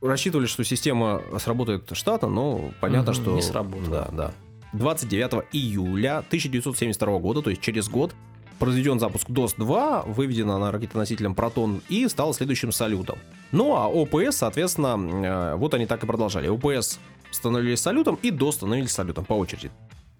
[0.00, 3.34] Рассчитывали, что система сработает штатно, но понятно, угу, что...
[3.34, 3.90] Не сработало.
[3.90, 4.32] Да, да.
[4.72, 8.14] 29 июля 1972 года, то есть через год,
[8.58, 13.18] произведен запуск DOS-2, выведена на ракетоносителем Протон и стала следующим салютом.
[13.52, 16.48] Ну а ОПС, соответственно, э, вот они так и продолжали.
[16.48, 16.98] ОПС
[17.30, 19.70] становились салютом и DOS становились салютом по очереди.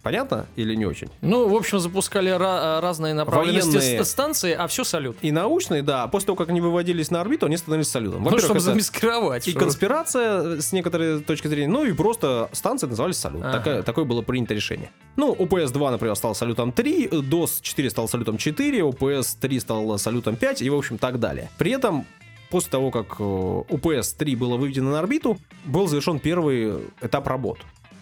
[0.03, 1.09] Понятно или не очень?
[1.21, 4.05] Ну, в общем, запускали ra- разные направленности Военные...
[4.05, 5.17] станции, а все салют.
[5.23, 6.07] И научные, да.
[6.07, 8.23] После того, как они выводились на орбиту, они становились салютом.
[8.23, 9.49] Ну, чтобы замаскировать.
[9.49, 9.61] И что?
[9.61, 13.43] конспирация с некоторой точки зрения, ну и просто станции назывались салют.
[13.43, 13.59] Ага.
[13.59, 14.91] Такое, такое было принято решение.
[15.17, 20.71] Ну, ОПС-2, например, стал салютом 3, DOS-4 стал салютом 4, ОПС-3 стал салютом 5 и,
[20.71, 21.51] в общем, так далее.
[21.59, 22.07] При этом
[22.51, 27.59] после того, как ОПС-3 было выведено на орбиту, был завершен первый этап работ.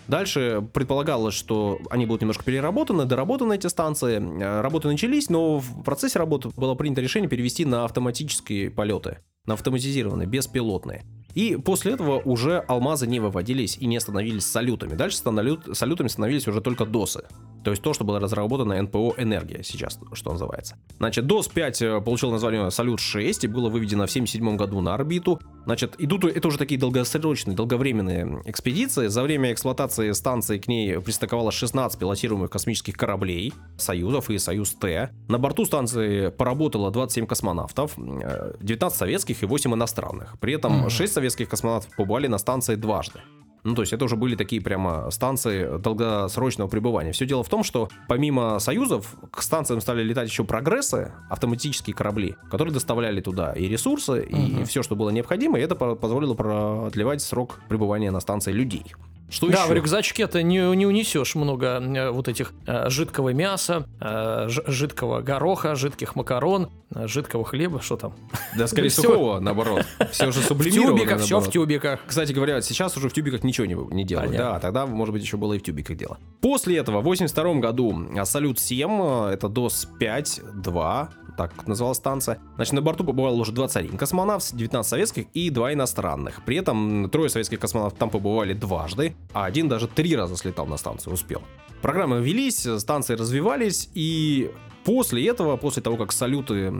[0.08, 4.18] Дальше предполагалось, что они будут немножко переработаны, доработаны эти станции.
[4.18, 9.54] Э, работы начались, но в процессе работы было принято решение перевести на автоматические полеты, на
[9.54, 11.04] автоматизированные, беспилотные.
[11.34, 14.94] И после этого уже алмазы не выводились и не становились салютами.
[14.94, 17.24] Дальше салютами становились уже только досы.
[17.66, 20.76] То есть то, что было разработано НПО «Энергия» сейчас, что называется.
[20.98, 25.40] Значит, DOS-5 э, получил название «Салют-6» и было выведено в 1977 году на орбиту.
[25.64, 29.09] Значит, идут это уже такие долгосрочные, долговременные экспедиции.
[29.09, 35.11] За время эксплуатации станции к ней пристыковалось 16 пилотируемых космических кораблей Союзов и Союз-Т.
[35.26, 40.38] На борту станции поработало 27 космонавтов, 19 э, советских и 8 иностранных.
[40.38, 43.18] При этом 6 советских космонавтов побывали на станции дважды.
[43.66, 47.11] Ну, то есть это уже были такие прямо станции долгосрочного пребывания.
[47.11, 52.37] Все дело в том, что помимо союзов к станциям стали летать еще прогрессы, автоматические корабли,
[52.48, 57.61] которые доставляли туда и ресурсы, и все, что было необходимо, и это позволило продлевать срок
[57.68, 58.85] пребывания на станции людей.
[59.28, 59.68] Что да, еще?
[59.68, 65.20] в рюкзачке ты не, не унесешь много э, вот этих э, жидкого мяса, э, жидкого
[65.20, 68.14] гороха, жидких макарон, э, жидкого хлеба, что там?
[68.56, 69.84] Да, скорее сухого, наоборот.
[70.12, 70.94] Все уже сублимировано.
[70.94, 72.00] В тюбиках, все в тюбиках.
[72.06, 74.30] Кстати говоря, сейчас уже в тюбиках ничего не, не делают.
[74.30, 74.52] Понятно.
[74.52, 76.18] Да, тогда, может быть, еще было и в тюбиках дело.
[76.40, 78.90] После этого, в 82 году, Салют 7,
[79.32, 82.38] это DOS 5.2, так называлась станция.
[82.57, 86.44] Значит, на борту побывало уже 21 космонавт, 19 советских и 2 иностранных.
[86.44, 90.77] При этом трое советских космонавтов там побывали дважды, а один даже три раза слетал на
[90.77, 91.42] станцию, успел.
[91.83, 94.51] Программы велись, станции развивались, и
[94.87, 96.70] После этого, после того, как салюты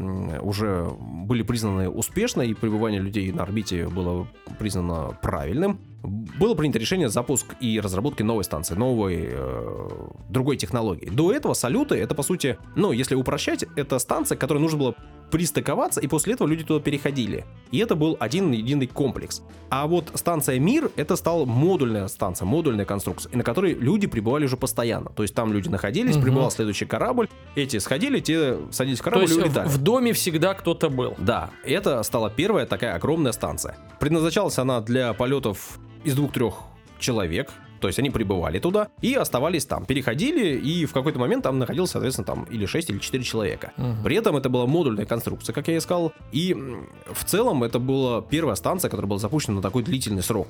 [0.41, 4.29] уже были признаны успешной и пребывание людей на орбите было
[4.61, 9.89] признано правильным, было принято решение запуск и разработки новой станции, новой, э,
[10.29, 11.09] другой технологии.
[11.11, 14.95] До этого салюты, это по сути, ну, если упрощать, это станция, которой нужно было
[15.31, 17.45] пристыковаться, и после этого люди туда переходили.
[17.73, 19.43] И это был один единый комплекс.
[19.71, 24.57] А вот станция Мир, это стала модульная станция, модульная конструкция, на которой люди пребывали уже
[24.57, 25.11] постоянно.
[25.11, 26.23] То есть там люди находились, Мгм.
[26.25, 29.69] прибывал следующий корабль, эти сходили, те садились в То корабль есть и в, улетали.
[29.69, 31.15] в доме всегда кто-то был.
[31.19, 33.77] Да, это стала первая такая огромная станция.
[33.99, 36.55] Предназначалась она для полетов из двух-трех
[36.99, 37.51] человек.
[37.81, 41.91] То есть они прибывали туда и оставались там, переходили, и в какой-то момент там находилось,
[41.91, 43.73] соответственно, там или 6, или 4 человека.
[43.77, 44.03] Мгм.
[44.03, 46.13] При этом это была модульная конструкция, как я и сказал.
[46.33, 46.55] И
[47.13, 50.49] в целом это была первая станция, которая была запущена на такой длительный срок.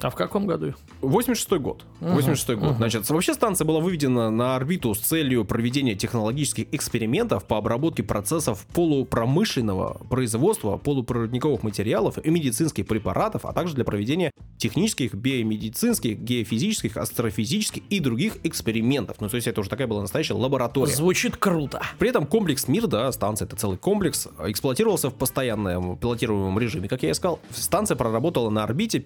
[0.00, 0.74] А в каком году?
[1.00, 1.84] 86 год.
[2.00, 2.68] Мгм, 86 год.
[2.70, 2.76] мгм.
[2.76, 8.66] Значит, вообще станция была выведена на орбиту с целью проведения технологических экспериментов по обработке процессов
[8.74, 17.82] полупромышленного производства полупроводниковых материалов и медицинских препаратов, а также для проведения технических, биомедицинских, геофизических, астрофизических
[17.88, 19.16] и других экспериментов.
[19.20, 20.92] Ну, то есть это уже такая была настоящая лаборатория.
[20.92, 21.80] Звучит круто.
[21.98, 27.02] При этом комплекс МИР, да, станция, это целый комплекс, эксплуатировался в постоянном пилотируемом режиме, как
[27.02, 27.40] я и сказал.
[27.50, 29.00] Станция проработала на орбите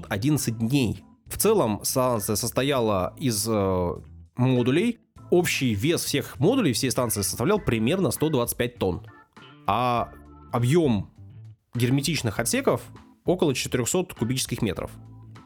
[0.00, 1.04] 5511 дней.
[1.26, 3.92] В целом станция состояла из э,
[4.36, 5.00] модулей.
[5.30, 9.06] Общий вес всех модулей всей станции составлял примерно 125 тонн.
[9.66, 10.10] А
[10.52, 11.10] объем
[11.74, 12.82] герметичных отсеков
[13.24, 14.90] около 400 кубических метров.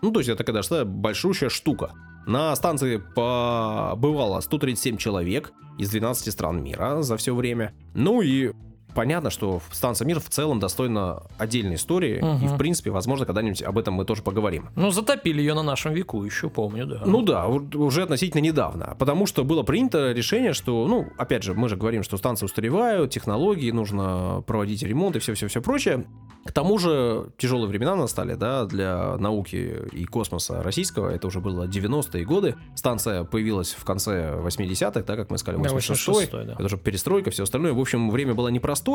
[0.03, 1.93] Ну, то есть это, конечно, большущая штука.
[2.27, 7.73] На станции побывало 137 человек из 12 стран мира за все время.
[7.95, 8.53] Ну и
[8.97, 12.17] понятно, что станция мир в целом достойна отдельной истории.
[12.43, 14.71] И, в принципе, возможно, когда-нибудь об этом мы тоже поговорим.
[14.75, 17.03] Ну, затопили ее на нашем веку, еще помню, да.
[17.05, 18.97] Ну да, уже относительно недавно.
[18.99, 23.11] Потому что было принято решение, что, ну, опять же, мы же говорим, что станции устаревают,
[23.11, 26.07] технологии, нужно проводить ремонт и все-все-все прочее.
[26.47, 31.11] К тому же тяжелые времена настали, да, для науки и космоса российского.
[31.11, 32.55] Это уже было 90-е годы.
[32.75, 36.25] Станция появилась в конце 80-х, да, как мы сказали, Да, 86-й.
[36.25, 36.53] 86-й, да.
[36.55, 37.73] Это уже перестройка, все остальное.
[37.73, 38.86] В общем, время было непростое.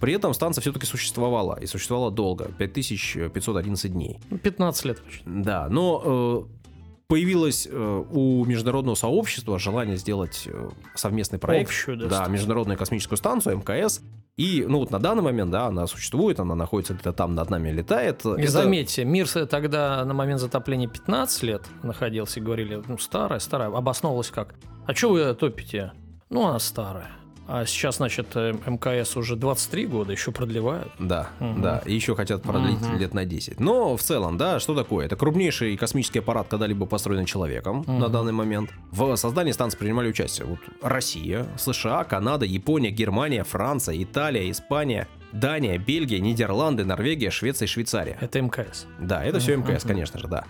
[0.00, 1.58] При этом станция все-таки существовала.
[1.60, 2.50] И существовала долго.
[2.58, 4.18] 5511 дней.
[4.42, 5.22] 15 лет почти.
[5.26, 6.60] Да, но э,
[7.06, 11.68] появилось э, у международного сообщества желание сделать э, совместный проект.
[11.68, 14.00] Общую, да, да, международную космическую станцию МКС.
[14.36, 17.70] И, ну вот на данный момент, да, она существует, она находится где-то там над нами
[17.70, 18.24] летает.
[18.24, 23.38] И Это- заметьте, мир тогда на момент затопления 15 лет находился, и говорили, ну, старая,
[23.38, 24.54] старая, обосновывалась как?
[24.86, 25.92] А что вы топите?
[26.30, 27.19] Ну, она старая.
[27.52, 30.92] А сейчас, значит, э, МКС уже 23 года, еще продлевают.
[31.00, 31.60] Да, Мгм.
[31.62, 32.96] да, и еще хотят продлить Мгм.
[32.98, 33.58] лет на 10.
[33.58, 35.06] Но в целом, да, что такое?
[35.06, 38.12] Это крупнейший космический аппарат, когда-либо построенный человеком на Мгм.
[38.12, 38.70] данный момент.
[38.92, 45.76] В создании станции принимали участие вот Россия, США, Канада, Япония, Германия, Франция, Италия, Испания, Дания,
[45.76, 48.16] Бельгия, Нидерланды, Норвегия, Швеция и Швейцария.
[48.20, 48.86] Это МКС.
[49.00, 50.44] Да, это все МКС, конечно же, да.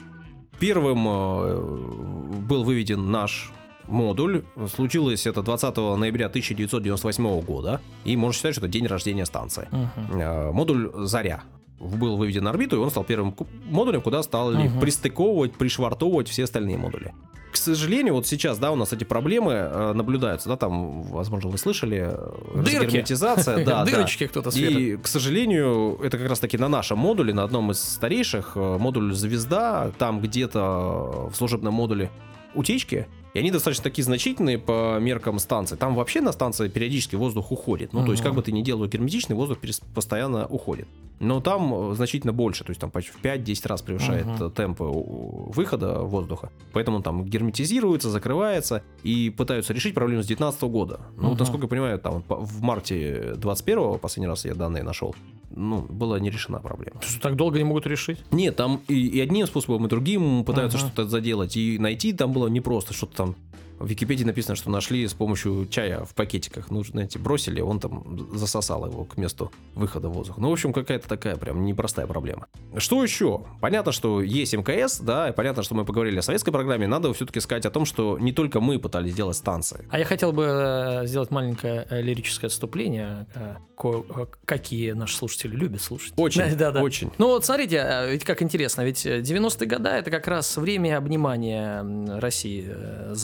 [0.59, 1.61] Первым э,
[2.47, 3.51] был выведен наш
[3.91, 4.45] модуль.
[4.75, 7.81] Случилось это 20 ноября 1998 года.
[8.05, 9.69] И можно считать, что это день рождения станции.
[10.13, 11.43] Э, Модуль «Заря»
[11.79, 13.35] был выведен на орбиту, и он стал первым
[13.71, 14.81] модулем, куда стали Мгм.
[14.81, 17.15] пристыковывать, пришвартовывать все остальные модули.
[17.53, 21.59] К сожалению, вот сейчас, да, у нас эти проблемы э, наблюдаются, да, там, возможно, вы
[21.59, 22.77] слышали, э, Дырки.
[22.77, 23.91] разгерметизация, да, да.
[23.91, 24.79] Дырочки кто-то светит.
[24.79, 29.91] И, к сожалению, это как раз-таки на нашем модуле, на одном из старейших, модуль «Звезда»,
[29.99, 32.11] там где-то в служебном модуле
[32.55, 35.77] утечки, и они достаточно такие значительные по меркам станции.
[35.77, 37.93] Там вообще на станции периодически воздух уходит.
[37.93, 39.59] Ну, то есть, как бы ты ни делал герметичный, воздух
[39.95, 40.89] постоянно уходит.
[41.21, 44.85] Но там э, значительно больше, то есть там почти в 5-10 раз превышает э, темпы
[44.85, 46.51] выхода воздуха.
[46.73, 51.01] Поэтому он там герметизируется, закрывается и пытаются решить проблему с 2019 года.
[51.17, 51.39] Ну, вот, Мгм.
[51.41, 55.15] насколько я понимаю, там в марте 21 последний раз я данные нашел,
[55.55, 57.03] ну, была не решена проблема.
[57.03, 58.19] Что, так долго не могут решить?
[58.31, 60.87] Нет, там и, и одним способом, и другим пытаются Ага.
[60.87, 61.57] что-то заделать.
[61.57, 63.35] И найти там было непросто, что-то там
[63.81, 66.71] в Википедии написано, что нашли с помощью чая в пакетиках.
[66.71, 70.41] Ну, знаете, бросили, он там засосал его к месту выхода воздуха.
[70.41, 72.47] Ну, в общем, какая-то такая прям непростая проблема.
[72.77, 73.43] Что еще?
[73.61, 76.87] Понятно, что есть МКС, да, и понятно, что мы поговорили о советской программе.
[76.87, 79.87] Надо все-таки сказать о том, что не только мы пытались сделать станции.
[79.91, 83.57] А я хотел бы э, сделать маленькое э, лирическое отступление, э,
[84.45, 86.13] какие наши слушатели любят слушать.
[86.17, 86.83] Очень, Да, да.
[86.83, 87.11] очень.
[87.17, 91.83] Ну вот смотрите, ведь как интересно, ведь э, 90-е годы это как раз время обнимания
[92.21, 93.15] России э,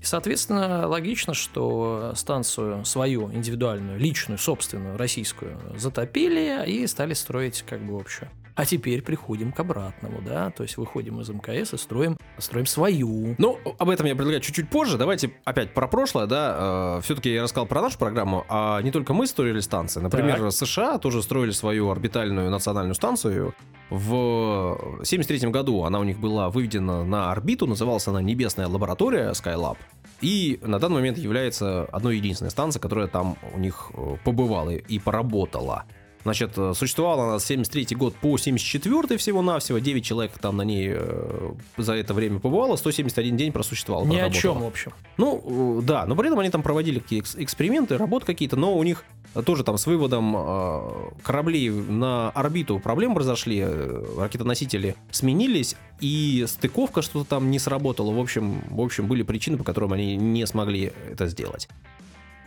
[0.00, 7.84] И, соответственно, логично, что станцию свою, индивидуальную, личную, собственную, российскую, затопили и стали строить как
[7.84, 8.30] бы общую.
[8.56, 13.34] А теперь приходим к обратному, да, то есть выходим из МКС и строим, строим свою.
[13.36, 14.96] Ну, об этом я предлагаю чуть-чуть позже.
[14.96, 16.96] Давайте опять про прошлое, да.
[16.98, 20.00] Э, все-таки я рассказал про нашу программу, а не только мы строили станции.
[20.00, 20.52] Например, Так.
[20.52, 23.54] США тоже строили свою орбитальную национальную станцию.
[23.90, 29.76] В 73 году она у них была выведена на орбиту, называлась она Небесная лаборатория Skylab.
[30.22, 34.98] И на данный момент является одной единственной станцией, которая там у них э, побывала и
[34.98, 35.84] поработала.
[36.26, 39.78] Значит, э, существовала она с 73 год по 74 всего-навсего.
[39.78, 42.74] 9 человек там на ней э, за это время побывало.
[42.74, 44.04] 171 день просуществовала.
[44.04, 44.90] Ни о чем, в общем.
[45.18, 48.76] Ну, э, да, но при этом они там проводили какие экс- эксперименты, работы какие-то, но
[48.76, 49.04] у них
[49.44, 50.34] тоже там с выводом
[51.22, 58.12] кораблей на орбиту проблемы произошли, э, ракетоносители сменились, и стыковка что-то там не сработала.
[58.12, 61.68] В общем, в общем, были причины, по которым они не смогли это сделать.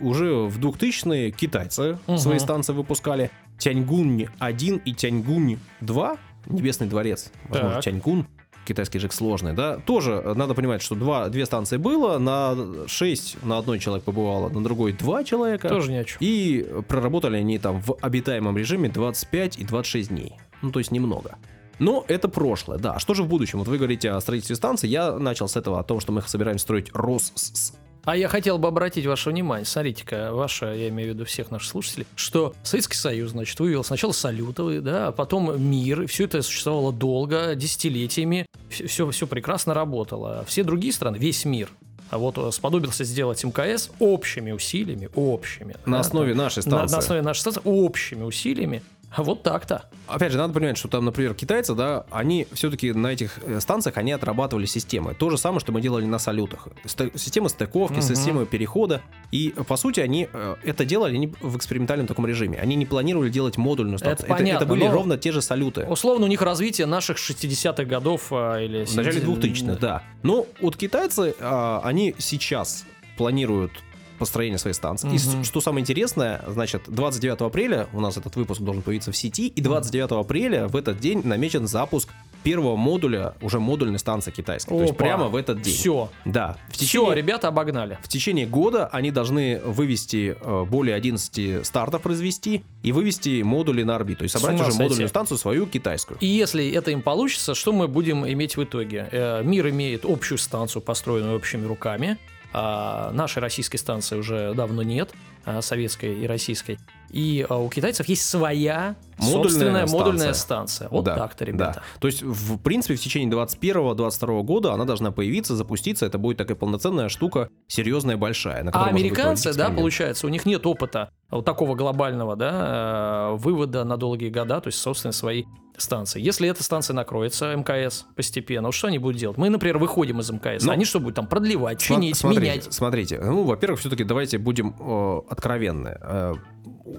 [0.00, 2.18] Уже в 2000-е китайцы Мгм.
[2.18, 3.30] свои станции выпускали.
[3.58, 7.84] Тяньгунь-1 и Тяньгунь-2, Небесный дворец, возможно, Так.
[7.84, 8.26] Тяньгун,
[8.64, 13.42] китайский язык сложный, да, тоже э, надо понимать, что два, две станции было, на 6
[13.44, 15.68] на одной человек побывало, на другой 2 человека.
[15.68, 16.16] Тоже ни о чем.
[16.20, 20.36] И проработали они там в обитаемом режиме 25 и 26 дней.
[20.62, 21.36] Ну, то есть немного.
[21.78, 22.98] Но это прошлое, да.
[22.98, 23.58] Что же в будущем?
[23.58, 24.86] Вот вы говорите о строительстве станции.
[24.88, 27.72] Я начал с этого, о том, что мы собираемся строить РОСС.
[28.04, 31.68] А я хотел бы обратить ваше внимание, смотрите-ка, ваше, я имею в виду всех наших
[31.68, 36.42] слушателей, что Советский Союз, значит, вывел сначала салютовый, да, а потом мир, и все это
[36.42, 40.44] существовало долго, десятилетиями, все, все прекрасно работало.
[40.46, 41.70] Все другие страны, весь мир,
[42.10, 45.76] а вот э, сподобился сделать МКС общими усилиями, общими.
[45.86, 46.92] На да, основе нашей на, станции.
[46.92, 48.82] на основе нашей станции, общими усилиями.
[49.14, 49.86] А вот так-то.
[50.06, 53.96] Опять же, надо понимать, что там, например, китайцы, да, они все-таки на этих э, станциях,
[53.96, 55.14] они отрабатывали системы.
[55.14, 56.68] То же самое, что мы делали на салютах.
[56.84, 58.02] Сте- система стыковки, Мгм.
[58.02, 59.02] система перехода.
[59.32, 62.58] И, по сути, они э, это делали не в экспериментальном таком режиме.
[62.58, 64.26] Они не планировали делать модульную станцию.
[64.28, 65.86] это, понятно, были но- ровно те же салюты.
[65.86, 68.84] Условно, у них развитие наших 60-х годов а, или...
[68.84, 70.02] В начале 70 2000-х, да.
[70.22, 72.84] Но вот китайцы, а, они сейчас
[73.16, 73.72] планируют
[74.20, 75.12] построение своей станции.
[75.12, 75.42] И с- Мгм.
[75.44, 79.60] что самое интересное, значит, 29 апреля у нас этот выпуск должен появиться в сети, и
[79.60, 82.08] 29 апреля в этот день намечен запуск
[82.42, 84.70] первого модуля, уже модульной станции китайской.
[84.70, 85.04] То есть Опа.
[85.04, 85.74] прямо в этот день.
[85.74, 86.08] Все.
[86.24, 86.56] Да.
[86.68, 87.98] В Все, течение, ребята обогнали.
[88.02, 93.94] в течение года они должны вывести э, более 11 стартов произвести и вывести модули на
[93.96, 94.24] орбиту.
[94.24, 94.82] И собрать уже сойти.
[94.82, 96.16] модульную станцию свою китайскую.
[96.20, 99.08] И если это им получится, что мы будем иметь в итоге?
[99.12, 102.16] Э, Мир имеет общую станцию, построенную общими руками.
[102.52, 105.10] А нашей российской станции уже давно нет,
[105.44, 106.78] а, советской и российской.
[107.10, 109.98] И а, у китайцев есть своя Модульная собственная станция.
[109.98, 110.88] модульная станция.
[110.90, 111.74] Вот Да, так-то, ребята.
[111.76, 111.82] да.
[112.00, 116.06] То есть, в принципе, в течение 21-22 года она должна появиться, запуститься.
[116.06, 118.68] Это будет такая полноценная штука, серьезная, большая.
[118.72, 123.96] А американцы, да, получается, у них нет опыта вот такого глобального, да, э, вывода на
[123.96, 125.46] долгие года, то есть, собственно, своей
[125.76, 126.20] станции.
[126.20, 129.36] Если эта станция накроется, МКС, постепенно, вот что они будут делать?
[129.38, 132.72] Мы, например, выходим из МКС, Ну, они что будут там продлевать, чинить, смотрите, менять?
[132.72, 135.96] Смотрите, ну, во-первых, все-таки давайте будем э, откровенны.
[136.00, 136.34] Э,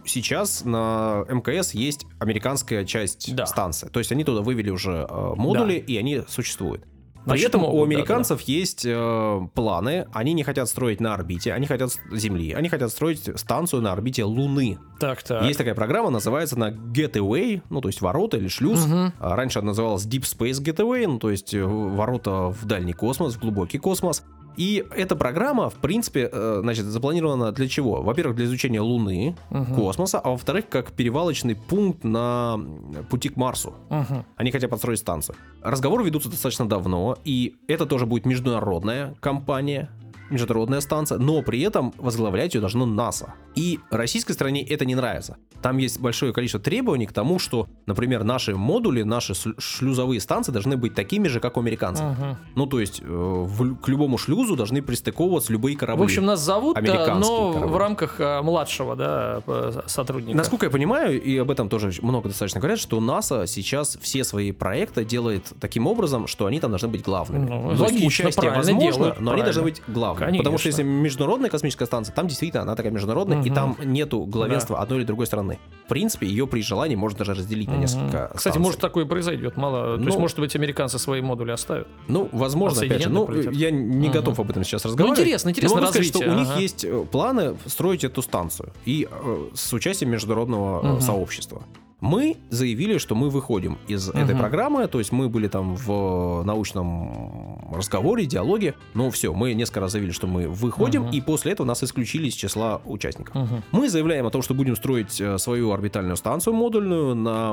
[0.05, 3.45] сейчас на МКС есть американская часть Да.
[3.45, 3.87] станции.
[3.89, 6.85] То есть они туда вывели уже э, модули, и они существуют.
[7.25, 11.91] Могут, у да, американцев есть э, планы, они не хотят строить на орбите, они хотят
[12.11, 14.79] Земли, они хотят строить станцию на орбите Луны.
[14.99, 15.43] Так, так.
[15.43, 18.87] Есть такая программа, называется она Getaway, ну то есть ворота или шлюз.
[19.19, 23.35] А Раньше она называлась Deep Space Getaway, ну то есть э, ворота в дальний космос,
[23.35, 24.23] в глубокий космос.
[24.57, 28.01] И эта программа, в принципе, э, значит, запланирована для чего?
[28.01, 29.75] Во-первых, для изучения Луны, Мгм.
[29.75, 33.73] космоса, а во-вторых, как перевалочный пункт на м, пути к Марсу.
[33.89, 34.25] Мгм.
[34.35, 35.35] Они хотят построить станцию.
[35.61, 39.89] Разговоры ведутся достаточно давно, и это тоже будет международная компания,
[40.31, 43.33] международная станция, но при этом возглавлять ее должно НАСА.
[43.55, 45.37] И российской стране это не нравится.
[45.61, 50.51] Там есть большое количество требований к тому, что, например, наши модули, наши шлю- шлюзовые станции
[50.51, 52.05] должны быть такими же, как у американцев.
[52.05, 52.37] Мгм.
[52.55, 56.01] Ну, то есть э, в к любому шлюзу должны пристыковываться любые корабли.
[56.01, 57.73] В общем, нас зовут, Американские но корабли.
[57.73, 60.37] в рамках а, младшего, да, п- сотрудника.
[60.37, 64.51] Насколько я понимаю, и об этом тоже много достаточно говорят, что НАСА сейчас все свои
[64.51, 67.47] проекты делает таким образом, что они там должны быть главными.
[67.47, 69.45] Ну, есть логично, участие правильно возможно, делают, но они правильно.
[69.45, 70.20] должны быть главными.
[70.37, 70.67] Потому что Конечно.
[70.67, 73.55] если международная космическая станция, там действительно она такая международная, и Мгм.
[73.55, 75.59] там нету главенства одной или другой страны.
[75.85, 77.81] В принципе, ее при желании можно даже разделить на Мгм.
[77.81, 78.61] несколько Кстати, станций.
[78.61, 79.97] может такое и произойдет, мало.
[79.97, 81.87] То есть, Ну, может быть, американцы свои модули оставят.
[82.07, 84.11] Ну, возможно, опять же, ну, я не Мгм.
[84.11, 85.19] готов об этом сейчас разговаривать.
[85.19, 86.59] интересно, интересно Но могу сказать, что у них ага.
[86.59, 91.01] есть э, планы строить эту станцию и э, с участием международного Мгм.
[91.01, 91.63] сообщества.
[92.01, 94.39] Мы заявили, что мы выходим из этой Мгм.
[94.39, 99.91] программы, то есть мы были там в научном разговоре, диалоге, но все, мы несколько раз
[99.91, 101.11] заявили, что мы выходим, Мгм.
[101.11, 103.35] и после этого нас исключили из числа участников.
[103.35, 103.63] Мгм.
[103.71, 107.51] Мы заявляем о том, что будем строить э, свою орбитальную станцию модульную на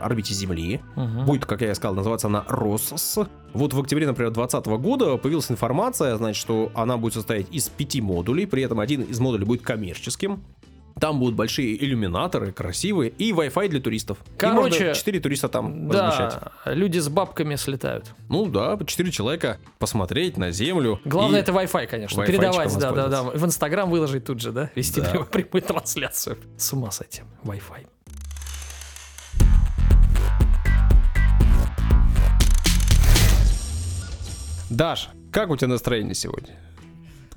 [0.00, 0.80] орбите Земли.
[0.96, 1.26] Мгм.
[1.26, 3.18] Будет, как я и сказал, называться она РОСС.
[3.52, 8.00] Вот в октябре, например, 2020 года появилась информация, значит, что она будет состоять из пяти
[8.00, 10.42] модулей, при этом один из модулей будет коммерческим.
[11.00, 14.18] Там будут большие иллюминаторы, красивые, и Wi-Fi для туристов.
[14.34, 16.38] И Короче, можно 4 туриста там размещать.
[16.64, 18.06] Да, люди с бабками слетают.
[18.28, 21.00] Ну да, 4 человека посмотреть на Землю.
[21.04, 22.24] Главное, И- это Wi-Fi, конечно.
[22.24, 23.22] Передавать, да, да, да.
[23.22, 24.70] В Инстаграм выложить тут же, да?
[24.74, 25.10] Вести Да.
[25.10, 26.38] прям- прямую трансляцию.
[26.56, 27.24] С ума с этим.
[27.44, 27.86] Wi-Fi.
[34.70, 36.54] Даш, как у тебя настроение сегодня?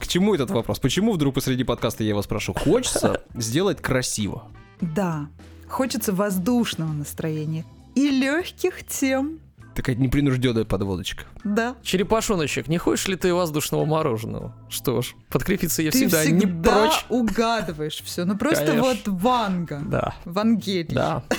[0.06, 0.78] К чему этот вопрос?
[0.80, 2.54] Почему вдруг посреди подкаста я вас прошу?
[2.54, 4.44] Хочется сделать красиво.
[4.80, 5.30] Да,
[5.68, 9.40] хочется воздушного настроения и легких тем.
[9.76, 11.26] Такая непринужденная подводочка.
[11.44, 11.76] Да.
[11.84, 14.56] Черепашоночек, не хочешь ли ты воздушного мороженого?
[14.70, 17.06] Что ж, подкрепиться я Ты всегда, всегда, не прочь.
[17.10, 18.24] угадываешь все.
[18.24, 18.84] Ну просто Конечно.
[18.84, 19.82] вот Ванга.
[19.86, 20.88] Да, Вангелий.
[20.96, 21.24] да.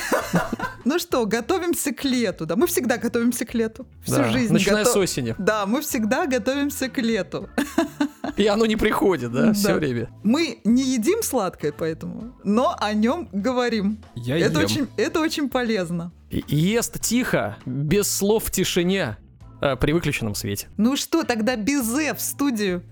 [0.85, 2.47] Ну что, готовимся к лету.
[2.47, 3.89] Да, мы всегда готовимся к лету.
[4.05, 4.29] Всю да.
[4.31, 4.53] жизнь.
[4.53, 5.35] Начиная готов- с осени.
[5.37, 7.49] Да, мы всегда готовимся к лету.
[8.37, 9.53] И оно не приходит, да, Да.
[9.53, 10.11] все время.
[10.23, 13.99] Мы не едим сладкое, поэтому, но о нем говорим.
[14.15, 14.65] Я это, ем.
[14.65, 16.13] очень, это очень полезно.
[16.31, 19.17] Ест тихо, без слов в тишине,
[19.63, 20.69] э, при выключенном свете.
[20.77, 22.83] Ну что, тогда безе в студию.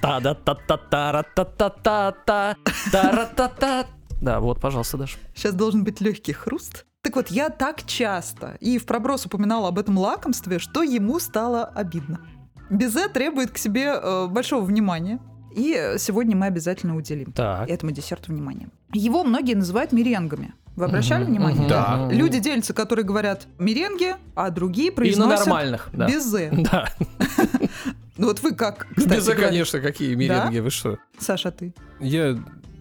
[0.00, 2.56] Та-да-та-та-та-ра-та-та-та-та,
[2.92, 3.86] та-ра-та-та.
[4.20, 5.16] Да, вот, пожалуйста, Даш.
[5.34, 6.86] Сейчас должен быть легкий хруст.
[7.02, 11.64] Так вот, я так часто и в проброс упоминала об этом лакомстве, что ему стало
[11.64, 12.20] обидно.
[12.70, 15.18] Безе требует к себе э, большого внимания.
[15.56, 17.68] И э, сегодня мы обязательно уделим Так.
[17.68, 18.68] этому десерту внимание.
[18.92, 20.54] Его многие называют меренгами.
[20.76, 21.68] Вы обращали Мгм, внимание?
[21.68, 21.96] Да.
[21.96, 22.10] мгм.
[22.12, 26.06] Люди делятся, которые говорят меренги, а другие И на произносят нормальных, да.
[26.08, 26.50] безе.
[26.72, 26.88] Да,
[28.18, 29.48] Ну вот вы как, кстати, безе, говорите?
[29.48, 30.98] конечно, какие меренги, вы что?
[31.18, 31.74] Саша, ты?
[32.00, 32.38] Я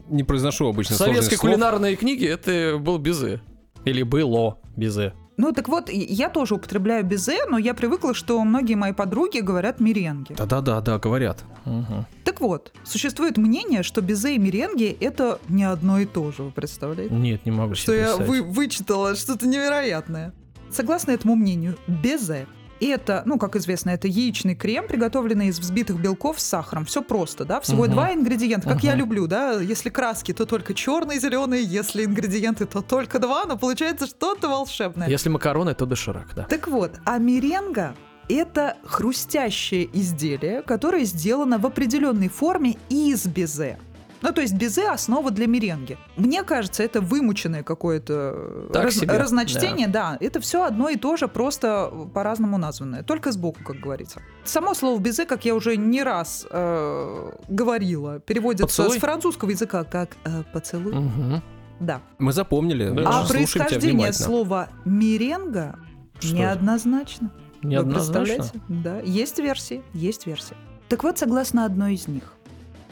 [0.10, 1.10] не произношу В обычно слов.
[1.40, 3.42] кулинарной книге это был безе.
[3.86, 5.14] Или было безе.
[5.42, 9.80] Ну так вот, я тоже употребляю безе, но я привыкла, что многие мои подруги говорят
[9.80, 10.34] меренги.
[10.34, 11.44] Да-да-да, да, говорят.
[11.66, 12.06] Мгм.
[12.24, 16.52] Так вот, существует мнение, что безе и меренги это не одно и то же, вы
[16.52, 17.12] представляете?
[17.16, 18.30] Нет, не могу Что себе я представить.
[18.30, 20.32] вы, вычитала что-то невероятное.
[20.70, 22.46] Согласно этому мнению, безе
[22.88, 26.86] это, ну, как известно, это яичный крем, приготовленный из взбитых белков с сахаром.
[26.86, 27.60] Все просто, да?
[27.62, 27.92] Всего Мгм.
[27.92, 29.00] два ингредиента, как я Мгм.
[29.00, 29.60] люблю, да?
[29.62, 34.50] Если краски, то только черный и зеленый, если ингредиенты, то только два, но получается что-то
[34.50, 35.08] волшебное.
[35.08, 36.44] Если макароны, то доширак, да.
[36.44, 37.96] Так вот, а меренга
[38.30, 43.78] это хрустящее изделие, которое сделано в определенной форме из безе.
[44.22, 45.98] Ну, то есть безе основа для меренги.
[46.16, 49.88] Мне кажется, это вымученное какое-то Так раз- себе, разночтение.
[49.88, 50.18] Да.
[50.20, 53.04] это все одно и то же, просто по-разному названное.
[53.04, 54.22] Только сбоку, как говорится.
[54.44, 58.98] Само слово безе, как я уже не раз э, говорила, переводится Поцелуй?
[58.98, 60.94] с французского языка как э, поцелуй.
[60.94, 61.42] Мгм.
[61.80, 62.02] Да.
[62.20, 62.92] Мы запомнили.
[62.92, 63.22] Да.
[63.24, 65.80] А происхождение слова меренга
[66.20, 66.36] Что это?
[66.38, 67.32] неоднозначно.
[67.64, 68.36] Вы Неоднозначно.
[68.36, 68.62] представляете?
[68.84, 70.56] Да, есть версии, есть версии.
[70.90, 72.34] Так вот, согласно одной из них,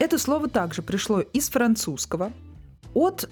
[0.00, 2.32] это слово также пришло из французского
[2.94, 3.28] от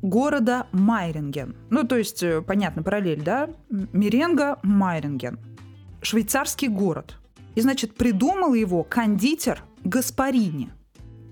[0.00, 1.56] города Майринген.
[1.70, 3.50] Ну, то есть, э, понятно, параллель, да?
[3.68, 5.38] Меренга Майринген.
[6.02, 7.16] Швейцарский город.
[7.56, 10.70] И, значит, придумал его кондитер Гаспарини.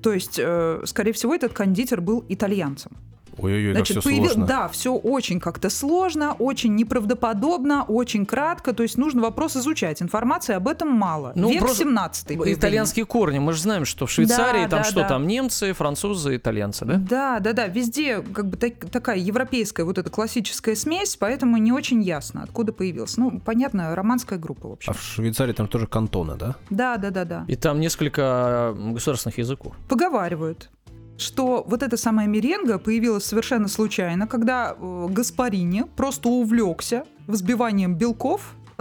[0.02, 2.92] То есть, э, скорее всего, этот кондитер был итальянцем.
[3.38, 4.46] Ой-ой-ой, как все появи- сложно.
[4.46, 8.72] Да, все очень как-то сложно, очень неправдоподобно, очень кратко.
[8.72, 10.02] То есть нужно вопрос изучать.
[10.02, 11.32] Информации об этом мало.
[11.34, 13.38] Ну, Век просто 17 Итальянские корни.
[13.38, 15.08] Мы же знаем, что в Швейцарии Да, там да, что да.
[15.08, 16.96] там немцы, французы, итальянцы, да?
[16.96, 17.66] Да, да, да.
[17.66, 22.72] Везде как бы так- такая европейская вот эта классическая смесь, поэтому не очень ясно, откуда
[22.72, 23.16] появилась.
[23.16, 24.90] Ну, понятно, романская группа, в общем.
[24.90, 26.56] А в Швейцарии там тоже кантоны, да?
[26.70, 27.44] Да, да, да, да.
[27.48, 29.74] И там несколько государственных языков.
[29.88, 30.70] Поговаривают,
[31.18, 38.54] что вот эта самая меренга появилась совершенно случайно, когда э, Гаспарини просто увлекся взбиванием белков.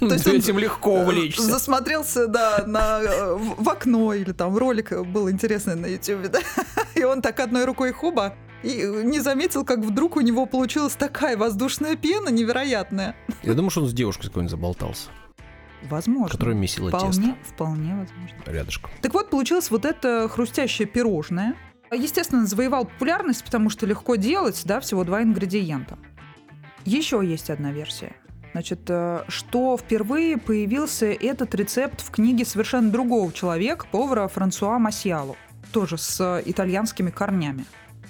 [0.00, 1.42] То есть он Этим легко увлечься.
[1.42, 6.40] Засмотрелся, да, на, э, в окно или там ролик был интересный на YouTube, да,
[6.94, 11.36] и он так одной рукой хоба и не заметил, как вдруг у него получилась такая
[11.36, 13.14] воздушная пена невероятная.
[13.42, 15.10] Я думаю, что он с девушкой какой-нибудь заболтался,
[15.84, 16.28] Возможно.
[16.30, 18.36] которая месила тесто Вполне, вполне возможно.
[18.46, 18.90] рядышком.
[19.02, 21.54] Так вот, получилось вот это хрустящее пирожное.
[21.92, 25.98] Естественно, завоевал популярность, потому что легко делать, да, всего два ингредиента.
[26.84, 28.14] Еще есть одна версия.
[28.52, 35.36] Значит, э, что впервые появился этот рецепт в книге совершенно другого человека, повара Франсуа Масьяло,
[35.72, 37.64] тоже с э, итальянскими корнями.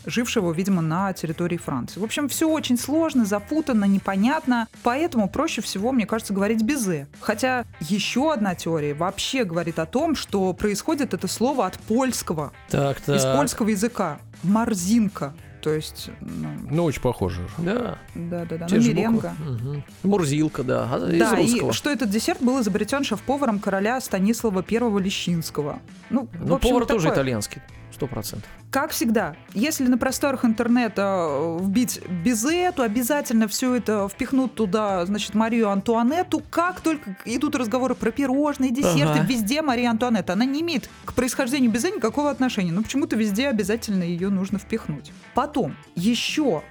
[0.06, 2.00] Жившего, видимо, на территории Франции.
[2.00, 7.06] В общем, все очень сложно, запутанно, непонятно, поэтому проще всего, мне кажется, говорить безе.
[7.20, 13.00] Хотя еще одна теория вообще говорит о том, что происходит это слово от польского, Так,
[13.00, 13.16] так.
[13.16, 14.18] из польского языка.
[14.42, 15.34] Морзинка.
[15.60, 17.40] То есть, ну, Ну, очень похоже.
[17.56, 17.96] Да.
[18.14, 19.32] да, да, да, те ну, меренга.
[19.38, 19.82] Мгм.
[20.02, 20.86] Мурзилка, да.
[20.92, 21.70] а Из Да, русского.
[21.70, 25.78] и что этот десерт был изобретен шеф-поваром короля Станислава I Лещинского.
[26.10, 27.14] Ну, в Ну, общем, повар тоже такое.
[27.16, 27.62] итальянский.
[27.94, 28.50] Сто процентов.
[28.70, 35.06] Как всегда, если на просторах интернета э, вбить безе, то обязательно все это впихнут туда,
[35.06, 36.42] значит, Марию Антуанетту.
[36.50, 39.26] Как только идут разговоры про пирожные, десерты, Ага.
[39.28, 40.32] везде Мария Антуанетта.
[40.32, 45.12] Она не имеет к происхождению безе никакого отношения, но почему-то везде обязательно ее нужно впихнуть.
[45.34, 46.62] Потом, еще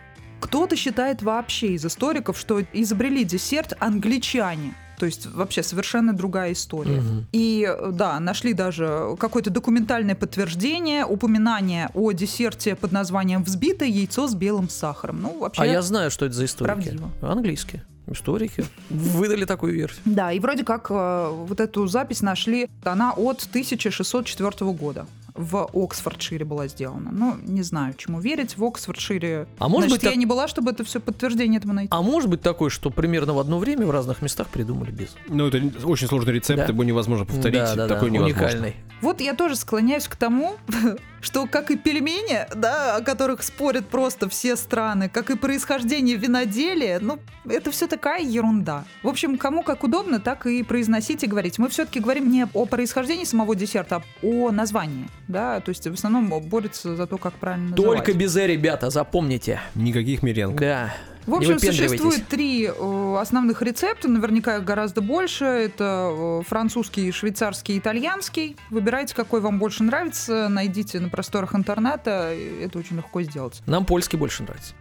[0.42, 4.74] кто-то считает вообще из историков, что изобрели десерт англичане.
[5.04, 7.02] То есть вообще совершенно другая история.
[7.02, 7.28] Мгм.
[7.34, 14.34] И да, нашли даже какое-то документальное подтверждение, упоминание о десерте под названием «взбитое яйцо с
[14.34, 15.22] белым сахаром».
[15.22, 15.62] Ну, вообще...
[15.62, 16.74] А я знаю, что это за историки.
[16.74, 17.10] Правдиво.
[17.22, 17.84] Английские.
[18.08, 18.64] Историки.
[18.90, 20.00] Выдали такую версию.
[20.06, 25.06] Да, и вроде как э, вот эту запись нашли, она от 1604 года.
[25.36, 27.10] В Оксфордшире была сделана.
[27.12, 28.56] Ну, не знаю, чему верить.
[28.58, 29.48] В Оксфордшире...
[29.58, 31.90] А может Значит, быть, я так- не была, чтобы это все подтверждение этому найти.
[31.92, 35.16] А может быть такое, что примерно в одно время в разных местах придумали без.
[35.28, 36.66] Ну, это очень сложный рецепт, Да.
[36.72, 37.60] его невозможно повторить.
[37.60, 38.44] Да, да, да, Такой невозможно.
[38.46, 38.76] уникальный.
[39.02, 40.56] Вот я тоже склоняюсь к тому,
[41.24, 47.00] что как и пельмени, да, о которых спорят просто все страны, как и происхождение виноделия,
[47.00, 47.20] ну,
[47.50, 48.86] это все такая ерунда.
[49.02, 51.58] В общем, кому как удобно, так и произносить и говорить.
[51.58, 55.94] Мы все-таки говорим не о происхождении самого десерта, а о названии, да, то есть в
[55.94, 58.16] основном борются за то, как правильно Только называть.
[58.16, 59.62] безе, ребята, запомните.
[59.76, 60.60] Никаких меренг.
[60.60, 60.94] Да.
[61.26, 65.46] В общем, существует три э, основных рецепта, наверняка их гораздо больше.
[65.46, 68.58] Это э, французский, швейцарский, итальянский.
[68.70, 73.62] Выбирайте, какой вам больше нравится, найдите на просторах интернета, это очень легко сделать.
[73.66, 74.74] Нам польский больше нравится.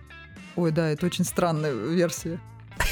[0.57, 2.41] Ой, да, это очень странная версия.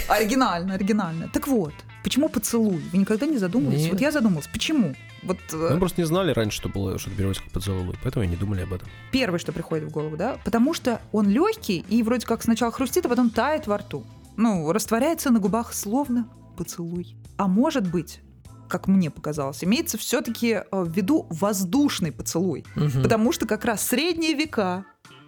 [0.08, 1.28] Оригинально, оригинально.
[1.32, 2.82] Так вот, почему поцелуй?
[2.92, 3.82] Вы никогда не задумывались?
[3.82, 3.92] Нет.
[3.92, 4.94] Вот я задумалась, почему?
[5.22, 8.24] Вот э, Мы просто не знали раньше, что было, что это переводится как поцелуй, поэтому
[8.24, 8.88] и не думали об этом.
[9.12, 10.38] первое, что приходит в голову, да?
[10.44, 14.04] Потому что он легкий и вроде как сначала хрустит, а потом тает во рту.
[14.36, 17.16] Ну, растворяется на губах словно поцелуй.
[17.36, 18.20] А может быть,
[18.68, 22.64] как мне показалось, имеется все-таки в виду воздушный поцелуй.
[22.76, 23.02] Мгм.
[23.02, 24.84] Потому что как раз средние века,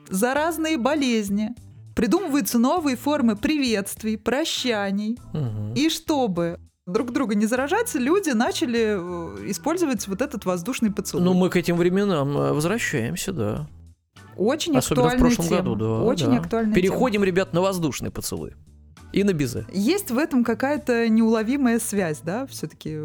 [0.08, 1.50] заразные болезни,
[1.94, 5.18] придумываются новые формы приветствий, прощаний.
[5.32, 5.74] Мгм.
[5.74, 6.58] И чтобы
[6.92, 11.24] друг друга не заражаться, люди начали э, использовать вот этот воздушный поцелуй.
[11.24, 13.68] Ну, мы к этим временам э, возвращаемся, да.
[14.36, 15.58] Очень Особенно в актуальная прошлом тема.
[15.58, 16.02] году, да.
[16.02, 16.38] Очень да.
[16.38, 18.54] актуальная Переходим, ребят, на воздушный поцелуй.
[19.12, 19.64] И на безе.
[19.64, 19.72] тема.
[19.72, 22.98] Есть в этом какая-то неуловимая связь, да, все-таки,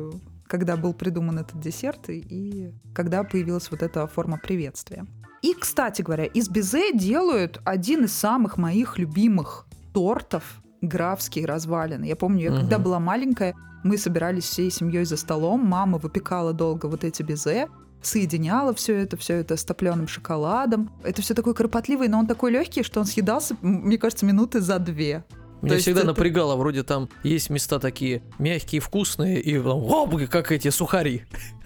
[0.47, 5.05] когда был придуман этот десерт и, и когда появилась вот эта форма приветствия.
[5.41, 10.43] И, кстати говоря, из безе делают один из самых моих любимых тортов
[10.81, 12.05] графские развалины.
[12.05, 12.83] Я помню, я когда Мгм.
[12.85, 17.67] была маленькая, мы собирались всей семьей за столом, мама выпекала долго вот эти безе,
[18.01, 20.91] соединяла все это, все это с топленым шоколадом.
[21.03, 24.79] Это все такое кропотливое, но он такой легкий, что он съедался, мне кажется, минуты за
[24.79, 25.23] две.
[25.61, 30.15] Меня есть всегда это- напрягало, вроде там есть места такие мягкие, вкусные, и там, оп,
[30.29, 31.23] как эти сухари.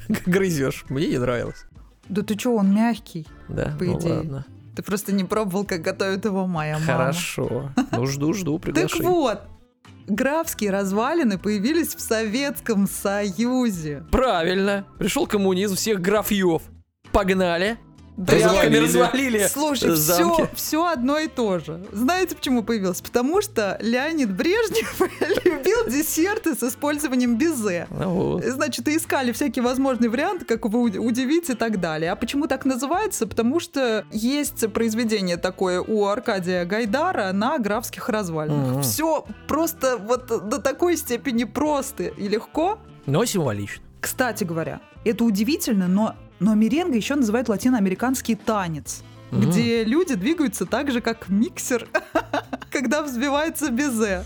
[0.26, 0.86] Грызешь.
[0.90, 1.66] Мне не нравилось.
[2.08, 3.28] Да ты чё, он мягкий.
[3.50, 4.14] Да, По ну идее.
[4.14, 4.46] ладно.
[4.76, 6.86] Ты просто не пробовал, как готовит его моя мама.
[6.86, 7.72] Хорошо.
[7.92, 9.10] Ну, жду, жду, Так приглашение.
[9.10, 9.42] вот,
[10.08, 14.06] графские развалины появились в Советском Союзе.
[14.12, 14.86] Правильно.
[14.98, 16.62] Пришел коммунизм, всех графьев.
[17.12, 17.78] Погнали.
[18.18, 20.44] Да Тряпками развалили Слушай, замки.
[20.44, 21.84] все, все одно и то же.
[21.92, 23.02] Знаете, почему появилось?
[23.02, 25.02] Потому что Леонид Брежнев
[25.46, 27.88] любил десерты с использованием безе.
[27.90, 28.44] Ну вот.
[28.44, 32.12] Значит, и искали всякие возможные варианты, как его уд- удивить и так далее.
[32.12, 33.26] А почему так называется?
[33.28, 38.84] Потому что есть произведение такое у Аркадия Гайдара на графских развалинах.
[38.84, 42.78] Все просто вот до такой степени просто и легко.
[43.06, 43.84] Но символично.
[44.00, 49.04] Кстати говоря, это удивительно, но, но меренга еще называют латиноамериканский танец.
[49.30, 49.50] Мгм.
[49.50, 51.88] Где люди двигаются так же, как миксер,
[52.72, 54.26] когда взбивается безе.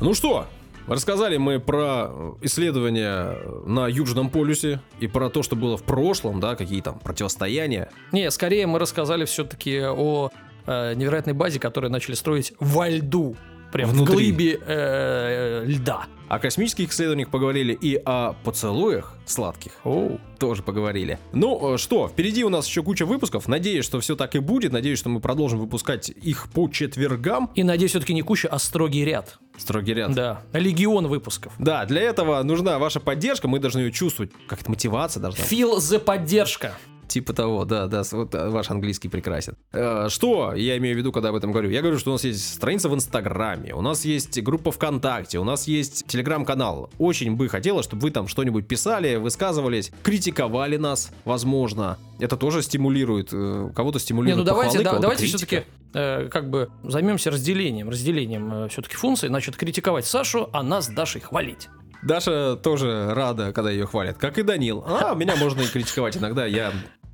[0.00, 0.48] Ну что,
[0.88, 6.56] рассказали мы про исследования на Южном полюсе и про то, что было в прошлом, да,
[6.56, 7.88] какие там противостояния.
[8.10, 10.30] Не, скорее мы рассказали все-таки о
[10.66, 13.36] э, невероятной базе, которую начали строить во льду.
[13.72, 14.14] Прям Внутри.
[14.14, 16.06] в глыбе э, льда.
[16.28, 19.72] О космических исследованиях поговорили и о поцелуях сладких.
[19.82, 20.20] Оу.
[20.38, 21.18] Тоже поговорили.
[21.32, 23.48] Ну э, что, впереди у нас еще куча выпусков.
[23.48, 24.72] Надеюсь, что все так и будет.
[24.72, 27.50] Надеюсь, что мы продолжим выпускать их по четвергам.
[27.54, 29.38] И надеюсь, все-таки не куча, а строгий ряд.
[29.58, 30.14] Строгий ряд.
[30.14, 30.42] Да.
[30.52, 31.52] Легион выпусков.
[31.58, 33.48] Да, для этого нужна ваша поддержка.
[33.48, 34.30] Мы должны ее чувствовать.
[34.46, 35.50] Как это мотивация должна быть.
[35.50, 36.74] Фил за поддержка.
[37.10, 39.56] Типа того, да, да, вот э, ваш английский прекрасен.
[39.72, 41.68] Э, что я имею в виду, когда об этом говорю?
[41.68, 45.44] Я говорю, что у нас есть страница в Инстаграме, у нас есть группа ВКонтакте, у
[45.44, 46.88] нас есть Телеграм-канал.
[46.98, 51.98] Очень бы хотелось, чтобы вы там что-нибудь писали, высказывались, критиковали нас, возможно.
[52.20, 56.28] Это тоже стимулирует, э, кого-то стимулирует Не, ну давайте, похвалы, да, кого-то давайте все-таки э,
[56.28, 59.28] как бы займемся разделением, разделением э, все-таки функций.
[59.28, 61.68] Значит, критиковать Сашу, а нас Дашей хвалить.
[62.02, 64.84] Даша тоже рада, когда ее хвалят, как и Данил.
[64.86, 66.72] А, меня можно и критиковать иногда, я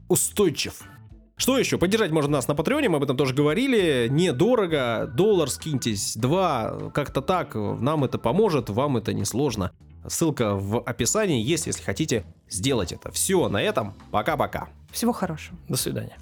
[0.09, 0.83] устойчив.
[1.37, 1.77] Что еще?
[1.77, 4.09] Поддержать можно нас на Патреоне, мы об этом тоже говорили.
[4.11, 7.55] Недорого, доллар скиньтесь, два, как-то так.
[7.55, 9.71] Нам это поможет, вам это не сложно.
[10.09, 13.11] Ссылка в описании есть, если хотите сделать это.
[13.13, 13.95] Все, на этом.
[14.11, 14.69] Пока-пока.
[14.91, 15.59] Всего хорошего.
[15.69, 16.17] До свидания.